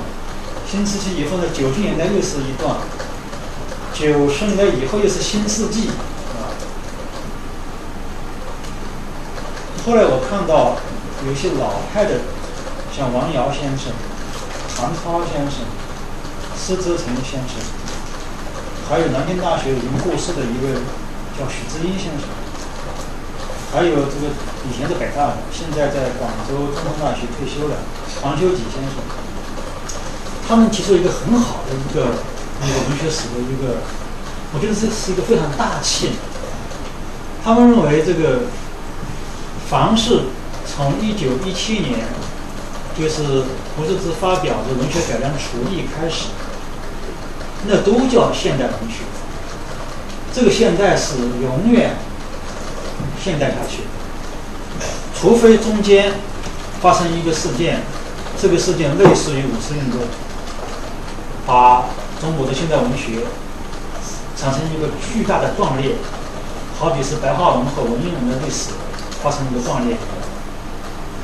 [0.70, 2.78] 新时期以后呢，九十年代又是一段，
[3.94, 5.90] 九十年代以后又是新世纪，
[6.34, 6.50] 啊。
[9.86, 10.78] 后来我看到
[11.28, 12.22] 有些老派的，
[12.92, 13.94] 像王尧先生、
[14.84, 15.64] 唐超先生、
[16.60, 17.56] 施泽成先生，
[18.90, 20.76] 还有南京大学已经过世的一位
[21.40, 22.28] 叫许志英先生。
[23.72, 24.36] 还有这个
[24.68, 27.78] 以前是北大的，现在在广州中山大学退休了，
[28.22, 29.00] 黄修己先生，
[30.50, 32.20] 他们提出一个很好的一个
[32.60, 33.80] 一个文学史的一个，
[34.54, 36.14] 我觉得这是一个非常大气的。
[37.42, 38.42] 他们认为这个，
[39.70, 40.24] 凡是
[40.68, 42.00] 从一九一七年，
[42.98, 43.44] 就是
[43.76, 46.28] 胡适之发表的文学改良刍议开始，
[47.68, 49.04] 那都叫现代文学。
[50.34, 51.96] 这个现代是永远。
[53.24, 53.84] 现代下去，
[55.18, 56.12] 除非中间
[56.82, 57.80] 发生一个事件，
[58.38, 60.02] 这个事件类似于五四运动，
[61.48, 61.86] 把
[62.20, 63.24] 中国的现代文学
[64.36, 65.96] 产生一个巨大的断裂，
[66.78, 68.72] 好比是白话文和文言文的历史
[69.22, 69.96] 发生一个断裂，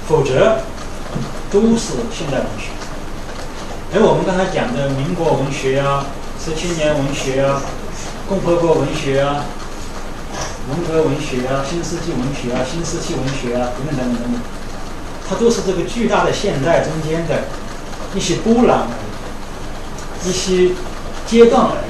[0.07, 0.59] 否则
[1.51, 2.69] 都是现代文学。
[3.93, 6.05] 而我们刚才讲的民国文学啊、
[6.43, 7.61] 十七年文学啊、
[8.27, 9.45] 共和国文学啊。
[10.69, 14.41] 文革文学啊，新世纪文学啊，新世纪文学啊，等等等等等等，
[15.27, 17.45] 它都是这个巨大的现代中间的
[18.13, 18.85] 一些波澜，
[20.23, 20.75] 一些
[21.25, 21.89] 阶段而已。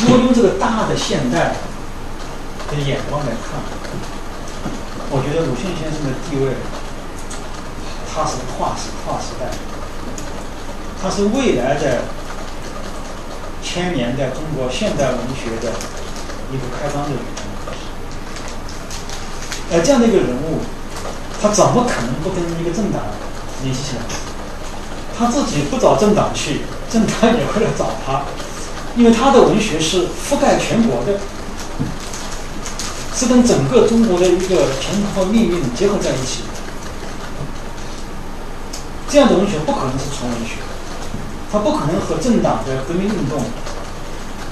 [0.00, 1.52] 如果用这个大的现代
[2.70, 3.60] 的眼光来看，
[5.10, 6.56] 我觉得鲁迅先生的地位，
[8.14, 9.50] 他是跨时跨时代，
[11.02, 12.02] 他是未来的
[13.60, 15.72] 千年的中国现代文学的
[16.52, 17.24] 一个开端的人物。
[19.72, 20.60] 而这样的一个人物，
[21.42, 23.02] 他怎么可能不跟一个政党
[23.64, 24.02] 联系起来？
[25.18, 28.22] 他自己不找政党去，政党也会来找他，
[28.96, 31.18] 因为他的文学是覆盖全国的，
[33.14, 36.44] 是跟整个中国的一个前途和命运结合在一起。
[39.14, 40.56] 这样的文学不可能是纯文学，
[41.52, 43.44] 它不可能和政党的革命运动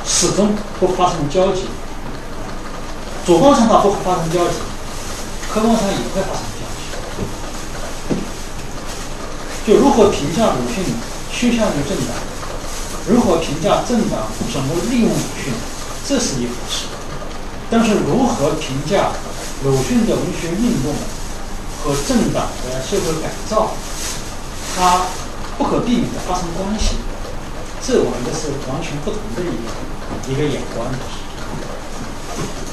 [0.07, 1.65] 始终不发生交集。
[3.27, 4.59] 主观上它不发生交集，
[5.53, 8.15] 客观上也会发生交集。
[9.67, 10.85] 就如何评价鲁迅
[11.33, 12.15] 趋向于政党，
[13.09, 15.53] 如何评价政党怎么利用鲁迅，
[16.07, 16.87] 这是一回事。
[17.69, 19.11] 但是如何评价
[19.65, 20.95] 鲁迅的文学运动
[21.83, 23.73] 和政党的社会改造？
[24.75, 25.03] 它
[25.59, 26.97] 不可避免的发生关系，
[27.85, 30.87] 这我觉得是完全不同的一个一个眼光。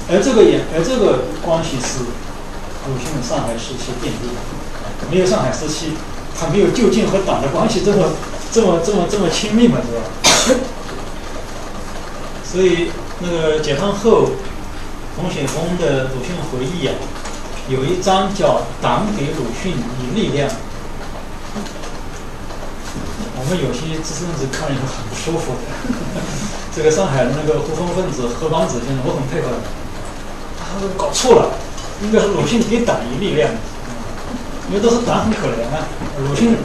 [0.10, 2.00] 而这个眼，而这个关系是
[2.88, 4.39] 鲁迅的上海时期奠定的。
[5.12, 5.93] 没有上海时期，
[6.39, 8.14] 他没有就近和党的关系这么
[8.52, 10.60] 这么这么这么亲密嘛，是吧？
[12.43, 14.32] 所以那个解放后，
[15.16, 16.95] 冯雪峰的鲁迅回忆啊，
[17.68, 20.50] 有一章叫“党给鲁迅以力量”。
[23.40, 25.56] 我们有些知识分子看了以后很不舒服。
[26.76, 29.58] 这个上海的那个胡风分子何邦子先生，我很佩服他。
[30.64, 31.58] 他说搞错了，
[32.04, 33.52] 应该是鲁迅给党以力量，
[34.70, 35.90] 因为都是党很可怜啊。
[36.24, 36.56] 鲁迅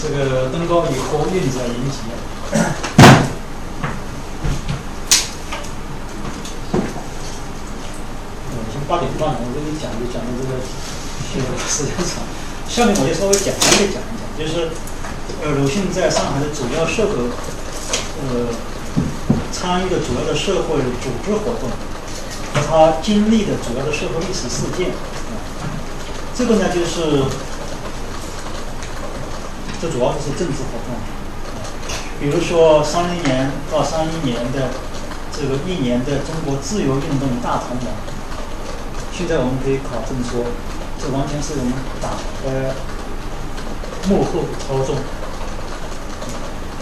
[0.00, 1.98] 这个登高以后，运者云集。
[8.54, 10.62] 已经八点半了，我跟你讲就讲的这个
[11.68, 12.22] 时间长，
[12.68, 14.70] 下面我就稍微简单的讲一讲，就是。
[15.42, 17.12] 呃，鲁迅在上海的主要社会，
[18.22, 18.48] 呃，
[19.52, 21.68] 参与的主要的社会组织活动，
[22.54, 25.68] 和他经历的主要的社会历史事件，啊
[26.34, 27.22] 这个呢就是，
[29.80, 30.96] 这主要就是政治活动，
[32.18, 34.70] 比如说三零年到三一年的
[35.30, 37.92] 这个一年的中国自由运动大同盟，
[39.12, 40.44] 现在我们可以考证说，
[40.98, 42.12] 这完全是我们党
[42.42, 42.74] 的
[44.08, 44.96] 幕后操纵。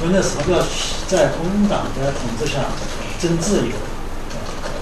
[0.03, 0.59] 因为那时候要
[1.07, 2.61] 在国民党的统治下
[3.21, 3.73] 争自由，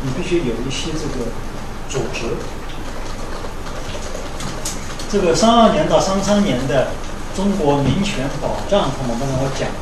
[0.03, 1.31] 你必须有一些这个
[1.89, 2.37] 组织。
[5.11, 6.89] 这个三二年到三三年的
[7.37, 9.75] 中国民权保障同盟，刚才我讲了，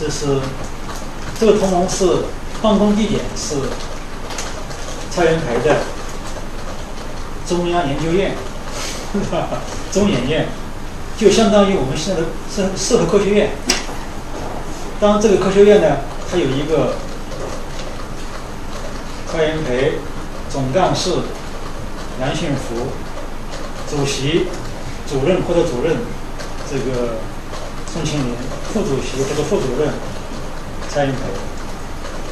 [0.00, 0.40] 这是
[1.38, 2.24] 这个同盟是
[2.62, 3.56] 办公地点是
[5.10, 5.76] 蔡元培的
[7.46, 8.34] 中央研究院，
[9.30, 9.58] 哈 哈
[9.92, 10.48] 中研院，
[11.18, 13.50] 就相当于我们现在的社社会科学院。
[15.02, 15.96] 当这个科学院呢，
[16.30, 16.94] 它有一个
[19.26, 19.94] 蔡元培
[20.48, 21.10] 总干事，
[22.20, 22.92] 杨幸福
[23.90, 24.46] 主席、
[25.10, 25.96] 主任或者主任，
[26.70, 27.16] 这个
[27.92, 28.36] 宋庆龄
[28.72, 29.92] 副主席或者副主任
[30.88, 31.18] 蔡元培，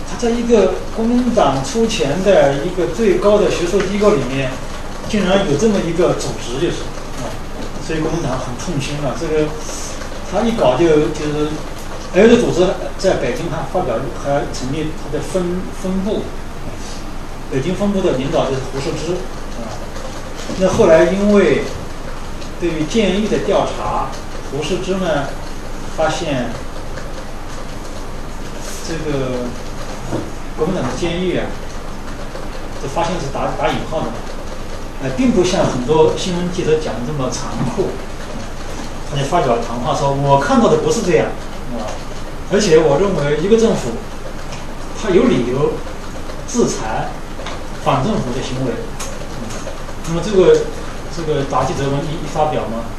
[0.09, 4.49] 他在一个国民党出钱的一个最高的学术机构里面，
[5.09, 6.85] 竟然有这么一个组织，就是
[7.19, 7.27] 啊，
[7.85, 9.17] 所以国民党很痛心啊。
[9.21, 9.49] 这个
[10.31, 11.49] 他一搞就就是。
[12.13, 12.67] 还有个组织
[12.99, 16.23] 在北京还发表，还成立它的分分部。
[17.53, 19.71] 北京分部的领导就是胡适之，啊，
[20.59, 21.63] 那后来因为
[22.61, 24.09] 对于监狱的调查，
[24.51, 25.27] 胡适之呢
[25.97, 26.51] 发现
[28.87, 29.47] 这个
[30.57, 31.47] 国民党的监狱啊，
[32.83, 34.07] 这发现是打打引号的，
[35.03, 37.91] 呃，并不像很多新闻记者讲的这么残酷。
[39.11, 41.27] 他就发表谈话说：“我看到的不是这样。”
[41.79, 41.87] 啊，
[42.53, 43.91] 而且我认为一个政府，
[45.01, 45.75] 他有理由
[46.49, 47.09] 制裁
[47.85, 48.73] 反政府的行为。
[50.09, 50.67] 那么这个
[51.15, 52.91] 这个答记者文一一发表嘛，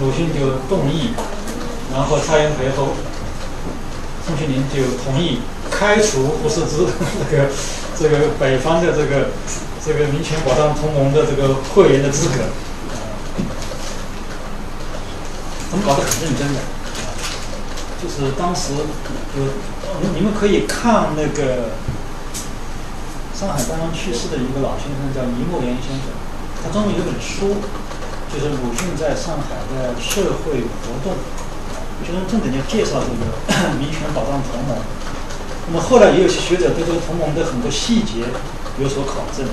[0.00, 1.14] 鲁迅就动议，
[1.92, 2.88] 然后蔡元培和
[4.26, 5.40] 宋庆龄就同意
[5.70, 6.86] 开除胡适之
[7.30, 7.48] 这个
[7.98, 9.28] 这个北方的这个
[9.84, 12.34] 这个民权保障同盟的这个会员的资格。
[15.70, 16.60] 他们搞得很认真的。
[18.02, 18.72] 就是当时
[19.38, 19.46] 有，
[20.12, 21.70] 你们可以看那个
[23.32, 26.10] 上海刚刚去世的一个老先生，叫倪墨莲先生，
[26.58, 27.62] 他专门有本书，
[28.26, 31.14] 就是鲁迅在上海的社会活动，
[32.02, 33.22] 就是重点要介绍这个
[33.78, 34.74] 民权保障同盟。
[35.68, 38.26] 那么后来也有些学者对这个同盟的很多细节
[38.82, 39.46] 有所考证，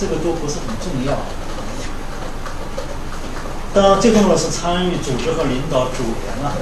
[0.00, 1.12] 这个都不是很重要。
[3.74, 6.56] 当然，最重要的是参与组织和领导组员了。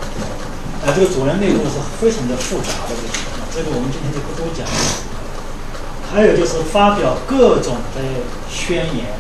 [0.95, 2.95] 这个主要内容是非常的复杂的，
[3.53, 4.66] 这个这个我们今天就不多讲。
[6.11, 8.01] 还有就是发表各种的
[8.51, 9.12] 宣言，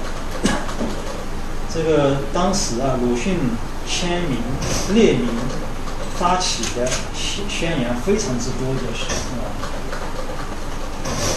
[1.72, 3.38] 这个当时啊，鲁迅
[3.86, 4.38] 签名、
[4.94, 5.28] 列名、
[6.18, 9.04] 发起的宣宣言非常之多，就是
[9.36, 9.44] 啊。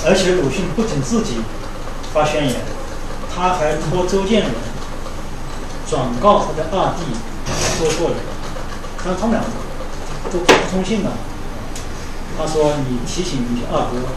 [0.05, 1.41] 而且鲁迅不仅自己
[2.13, 2.55] 发宣言，
[3.35, 4.51] 他还托周建人
[5.89, 7.03] 转告他的二弟
[7.77, 8.17] 周作人，
[9.03, 9.49] 但他们两个
[10.29, 11.11] 都不通信的。
[12.37, 14.07] 他说：“你提醒你二哥。”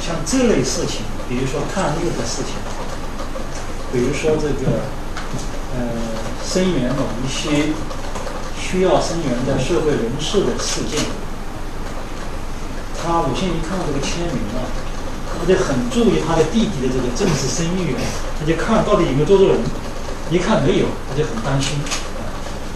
[0.00, 2.56] 像这类事情，比如说抗日的事情，
[3.92, 4.88] 比如说这个
[5.76, 7.74] 呃声援某一些
[8.58, 11.04] 需要声援的社会人士的事件，
[12.96, 14.64] 他我现在一看到这个签名了，
[15.38, 17.94] 他就很注意他的弟弟的这个政治声誉，
[18.40, 19.58] 他就看到底有没有周作人，
[20.30, 21.76] 一看没有，他就很担心，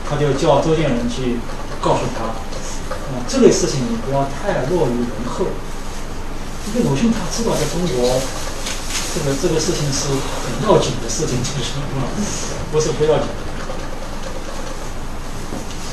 [0.09, 1.39] 他就叫周建人去
[1.85, 5.45] 告诉他，啊这类事情你不要太落于人后。
[6.67, 8.23] 因为鲁迅他知道在中国，
[9.15, 12.09] 这个这个事情是很要紧的事情，就是啊
[12.73, 13.27] 不是不要紧。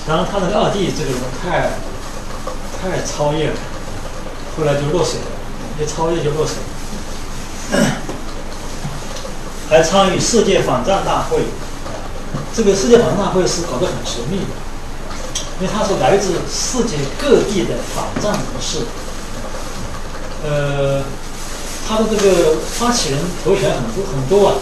[0.08, 1.72] 然后他那个二弟这个人太
[2.82, 3.56] 太超越了，
[4.58, 5.28] 后来就落水了，
[5.78, 6.56] 一超越就落水。
[9.70, 11.44] 还参与世界反战大会，
[12.56, 14.48] 这个世界反战大会是搞得很神秘的，
[15.62, 18.80] 因为他是来自世界各地的反战人士。
[20.43, 21.03] 呃，
[21.88, 24.55] 他的这个发起人头衔很多很多啊，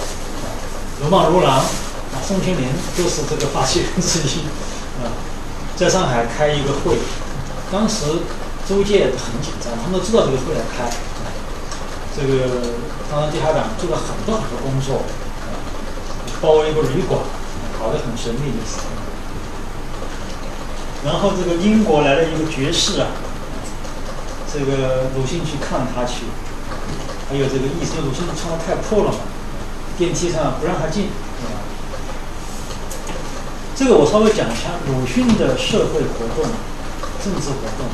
[1.01, 4.43] 如莽如郎啊，宋庆龄都是这个发起人之一
[4.99, 5.07] 啊，
[5.77, 6.97] 在上海开一个会，
[7.71, 8.03] 当时
[8.67, 10.91] 周界很紧张，他们都知道这个会要开，
[12.13, 12.75] 这个
[13.09, 15.03] 当时地下党做了很多很多工作，
[16.41, 17.21] 包一个旅馆，
[17.79, 18.81] 搞得很神秘的事。
[21.05, 23.07] 然后这个英国来了一个爵士啊。
[24.51, 26.25] 这个鲁迅去看他去，
[27.29, 29.19] 还有这个意思，鲁迅穿的太破了嘛，
[29.95, 31.05] 电梯上不让他进，
[31.45, 31.61] 啊。
[33.75, 36.49] 这个我稍微讲一下，鲁迅的社会活动、
[37.23, 37.85] 政治活动，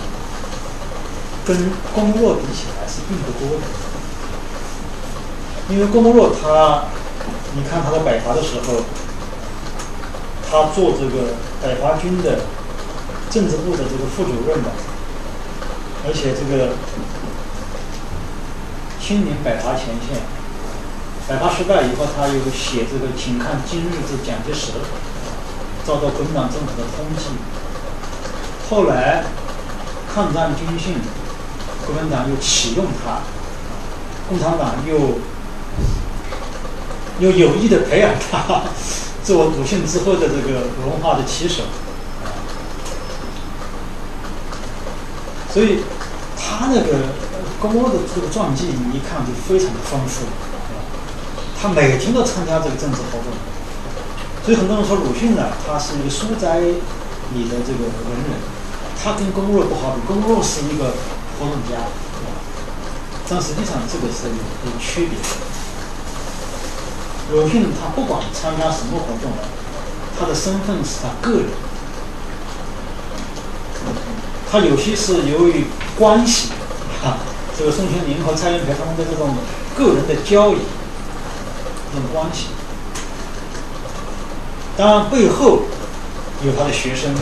[1.46, 3.64] 跟龚若比起来是并不多的。
[5.68, 6.86] 因为龚若他，
[7.54, 8.82] 你看他在北伐的时候，
[10.50, 12.40] 他做这个北伐军的
[13.36, 14.72] 政治部的这个副主任的。
[16.08, 16.72] 而且这个
[19.02, 20.24] 亲临北伐前线，
[21.28, 24.72] 北伐失败以后，他又写这个“请看今日之蒋介石”，
[25.84, 27.36] 遭到国民党政府的通缉。
[28.70, 29.26] 后来
[30.14, 30.96] 抗战军训，
[31.86, 33.20] 国民党又启用他，
[34.30, 35.20] 共产党又
[37.20, 38.62] 又有意的培养他，
[39.24, 41.64] 做鲁迅之后的这个文化的旗手。
[45.56, 45.80] 所以。
[46.38, 47.16] 他那个
[47.64, 50.28] 高的这个传记，你一看就非常的丰富，
[51.60, 53.32] 他每天都参加这个政治活动，
[54.44, 58.36] 所以很多人说鲁迅呢，他是一个书斋里的这个文人，
[59.02, 60.92] 他跟龚若不好比，龚若是一个
[61.40, 61.88] 活动家，
[63.30, 65.26] 但实际上这个是有有区别的。
[67.32, 69.32] 鲁迅他不管参加什么活动，
[70.20, 71.48] 他的身份是他个人。
[74.52, 75.66] 他有些是由于
[75.98, 76.50] 关系，
[77.04, 77.18] 啊，
[77.58, 79.36] 这个宋庆龄和蔡元培他们的这种
[79.76, 80.60] 个人的交易，
[81.92, 82.48] 这种关系，
[84.78, 85.64] 当然背后
[86.46, 87.14] 有他的学生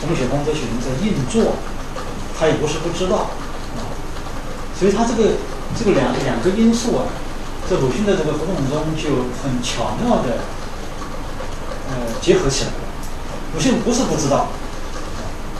[0.00, 1.56] 冯雪峰这些人在运作，
[2.38, 3.16] 他也不是不知道，
[3.76, 3.84] 啊，
[4.78, 5.32] 所以他这个
[5.78, 7.04] 这个两两个因素啊，
[7.68, 10.38] 在鲁迅的这个活动中就很巧妙的
[11.90, 12.76] 呃结合起来了。
[13.52, 14.46] 鲁迅不是不知道，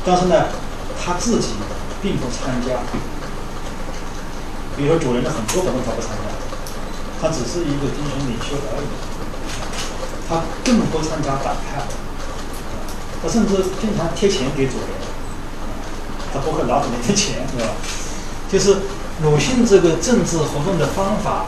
[0.07, 0.47] 但是呢。
[1.09, 1.57] 他自己
[2.03, 2.77] 并不参加，
[4.77, 6.29] 比如说主人的很多活动他不参加，
[7.19, 8.93] 他只是一个精神领袖而已，
[10.29, 11.81] 他更不参加党派，
[13.23, 14.89] 他甚至经常贴钱给主人，
[16.31, 17.73] 他不会拿主人的钱，对吧？
[18.53, 18.77] 就是
[19.23, 21.47] 鲁迅这个政治活动的方法，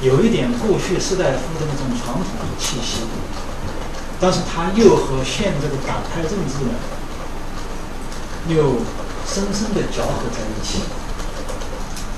[0.00, 3.02] 有一点过去士大夫的那种传统的气息，
[4.20, 6.70] 但是他又和现在的党派政治呢？
[8.48, 8.82] 又
[9.26, 10.80] 深深的搅合在一起，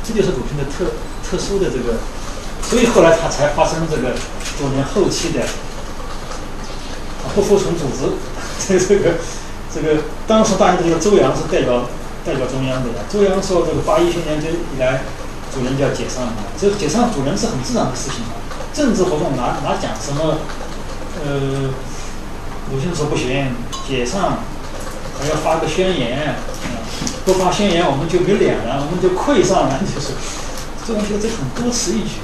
[0.03, 1.99] 这就是鲁迅的特特殊的这个，
[2.63, 4.15] 所以后来他才发生这个
[4.59, 5.43] 多年后期的
[7.35, 8.11] 不服从组织，
[8.67, 9.15] 这 这个
[9.73, 11.89] 这个当时大家都知道周扬是代表
[12.25, 13.05] 代表中央的呀。
[13.13, 15.05] 周扬说这个八一宣言就以来，
[15.55, 18.35] 主人就要解散了，这解散主人是很自然的事情嘛。
[18.75, 20.39] 政治活动哪哪讲什么？
[21.25, 21.71] 呃，
[22.73, 23.55] 鲁迅说不行，
[23.89, 24.39] 解散。
[25.19, 26.35] 还要发个宣言，啊，
[27.25, 30.13] 不发宣言我们就没脸了，我们就溃丧了，就是
[30.87, 32.21] 这东西这很多此一举，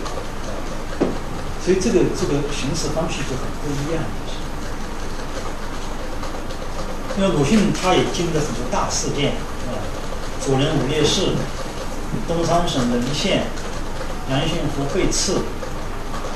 [1.64, 4.04] 所以这个这个行事方式就很不一样。
[7.18, 9.32] 因为鲁迅他也经历了很多大事件，
[9.68, 9.76] 啊，
[10.44, 11.36] 主人五烈士，
[12.26, 13.44] 东三省沦陷，
[14.30, 15.42] 杨训福被刺，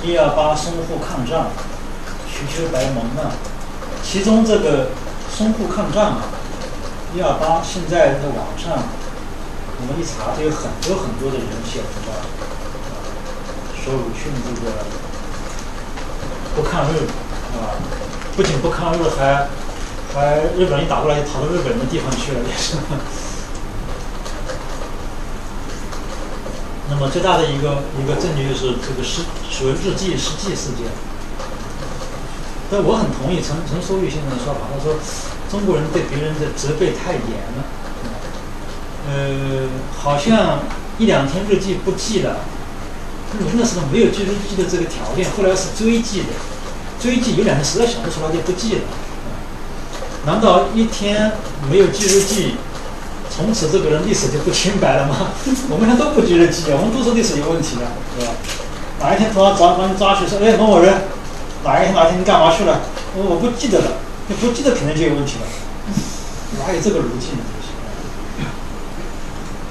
[0.03, 1.47] 一二八淞沪抗战，
[2.29, 3.33] 瞿秋白蒙难。
[4.03, 4.91] 其中这个
[5.35, 6.23] 淞沪抗战啊，
[7.15, 8.83] 一二八现在在网上
[9.79, 12.09] 我们一查，就有很多很多的人写文章，
[13.77, 14.73] 说鲁迅这个
[16.57, 17.07] 不抗日，
[17.55, 17.77] 啊，
[18.35, 19.47] 不仅不抗日，还。
[20.15, 22.79] 还日本人一打过来，就逃到日本人的地方去了，也是。
[26.89, 30.89] 那么最大的一个一个证据就是这个失属于日记失记事件。
[32.71, 34.95] 但我很同意陈陈淑玉先生的说法，他说
[35.51, 37.65] 中国人对别人的责备太严了。
[39.09, 40.61] 呃，好像
[40.99, 42.39] 一两天日记不记了，
[43.39, 46.29] 鲁迅的时候没有记日记的这个条件，后来是追记的，
[47.01, 48.81] 追记有两天实在想不出来就不记了。
[50.27, 51.31] 难道一天
[51.71, 52.57] 没有记日记，
[53.31, 55.31] 从此这个人历史就不清白了吗？
[55.71, 57.83] 我们现在都不记日记，我们都说历史有问题的，
[58.19, 58.33] 对吧？
[58.99, 60.93] 哪一天突然抓把你抓去说，哎，某某人，
[61.63, 62.81] 哪一天哪天你干嘛去了？
[63.15, 63.87] 我我不记得了，
[64.29, 65.47] 那不记得肯定就有问题了，
[66.59, 67.45] 哪有这个逻辑呢？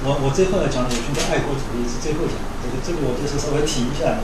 [0.07, 4.19] 我我最后要讲鲁迅的爱国主义是最后讲，这个这个我就是稍微提一下。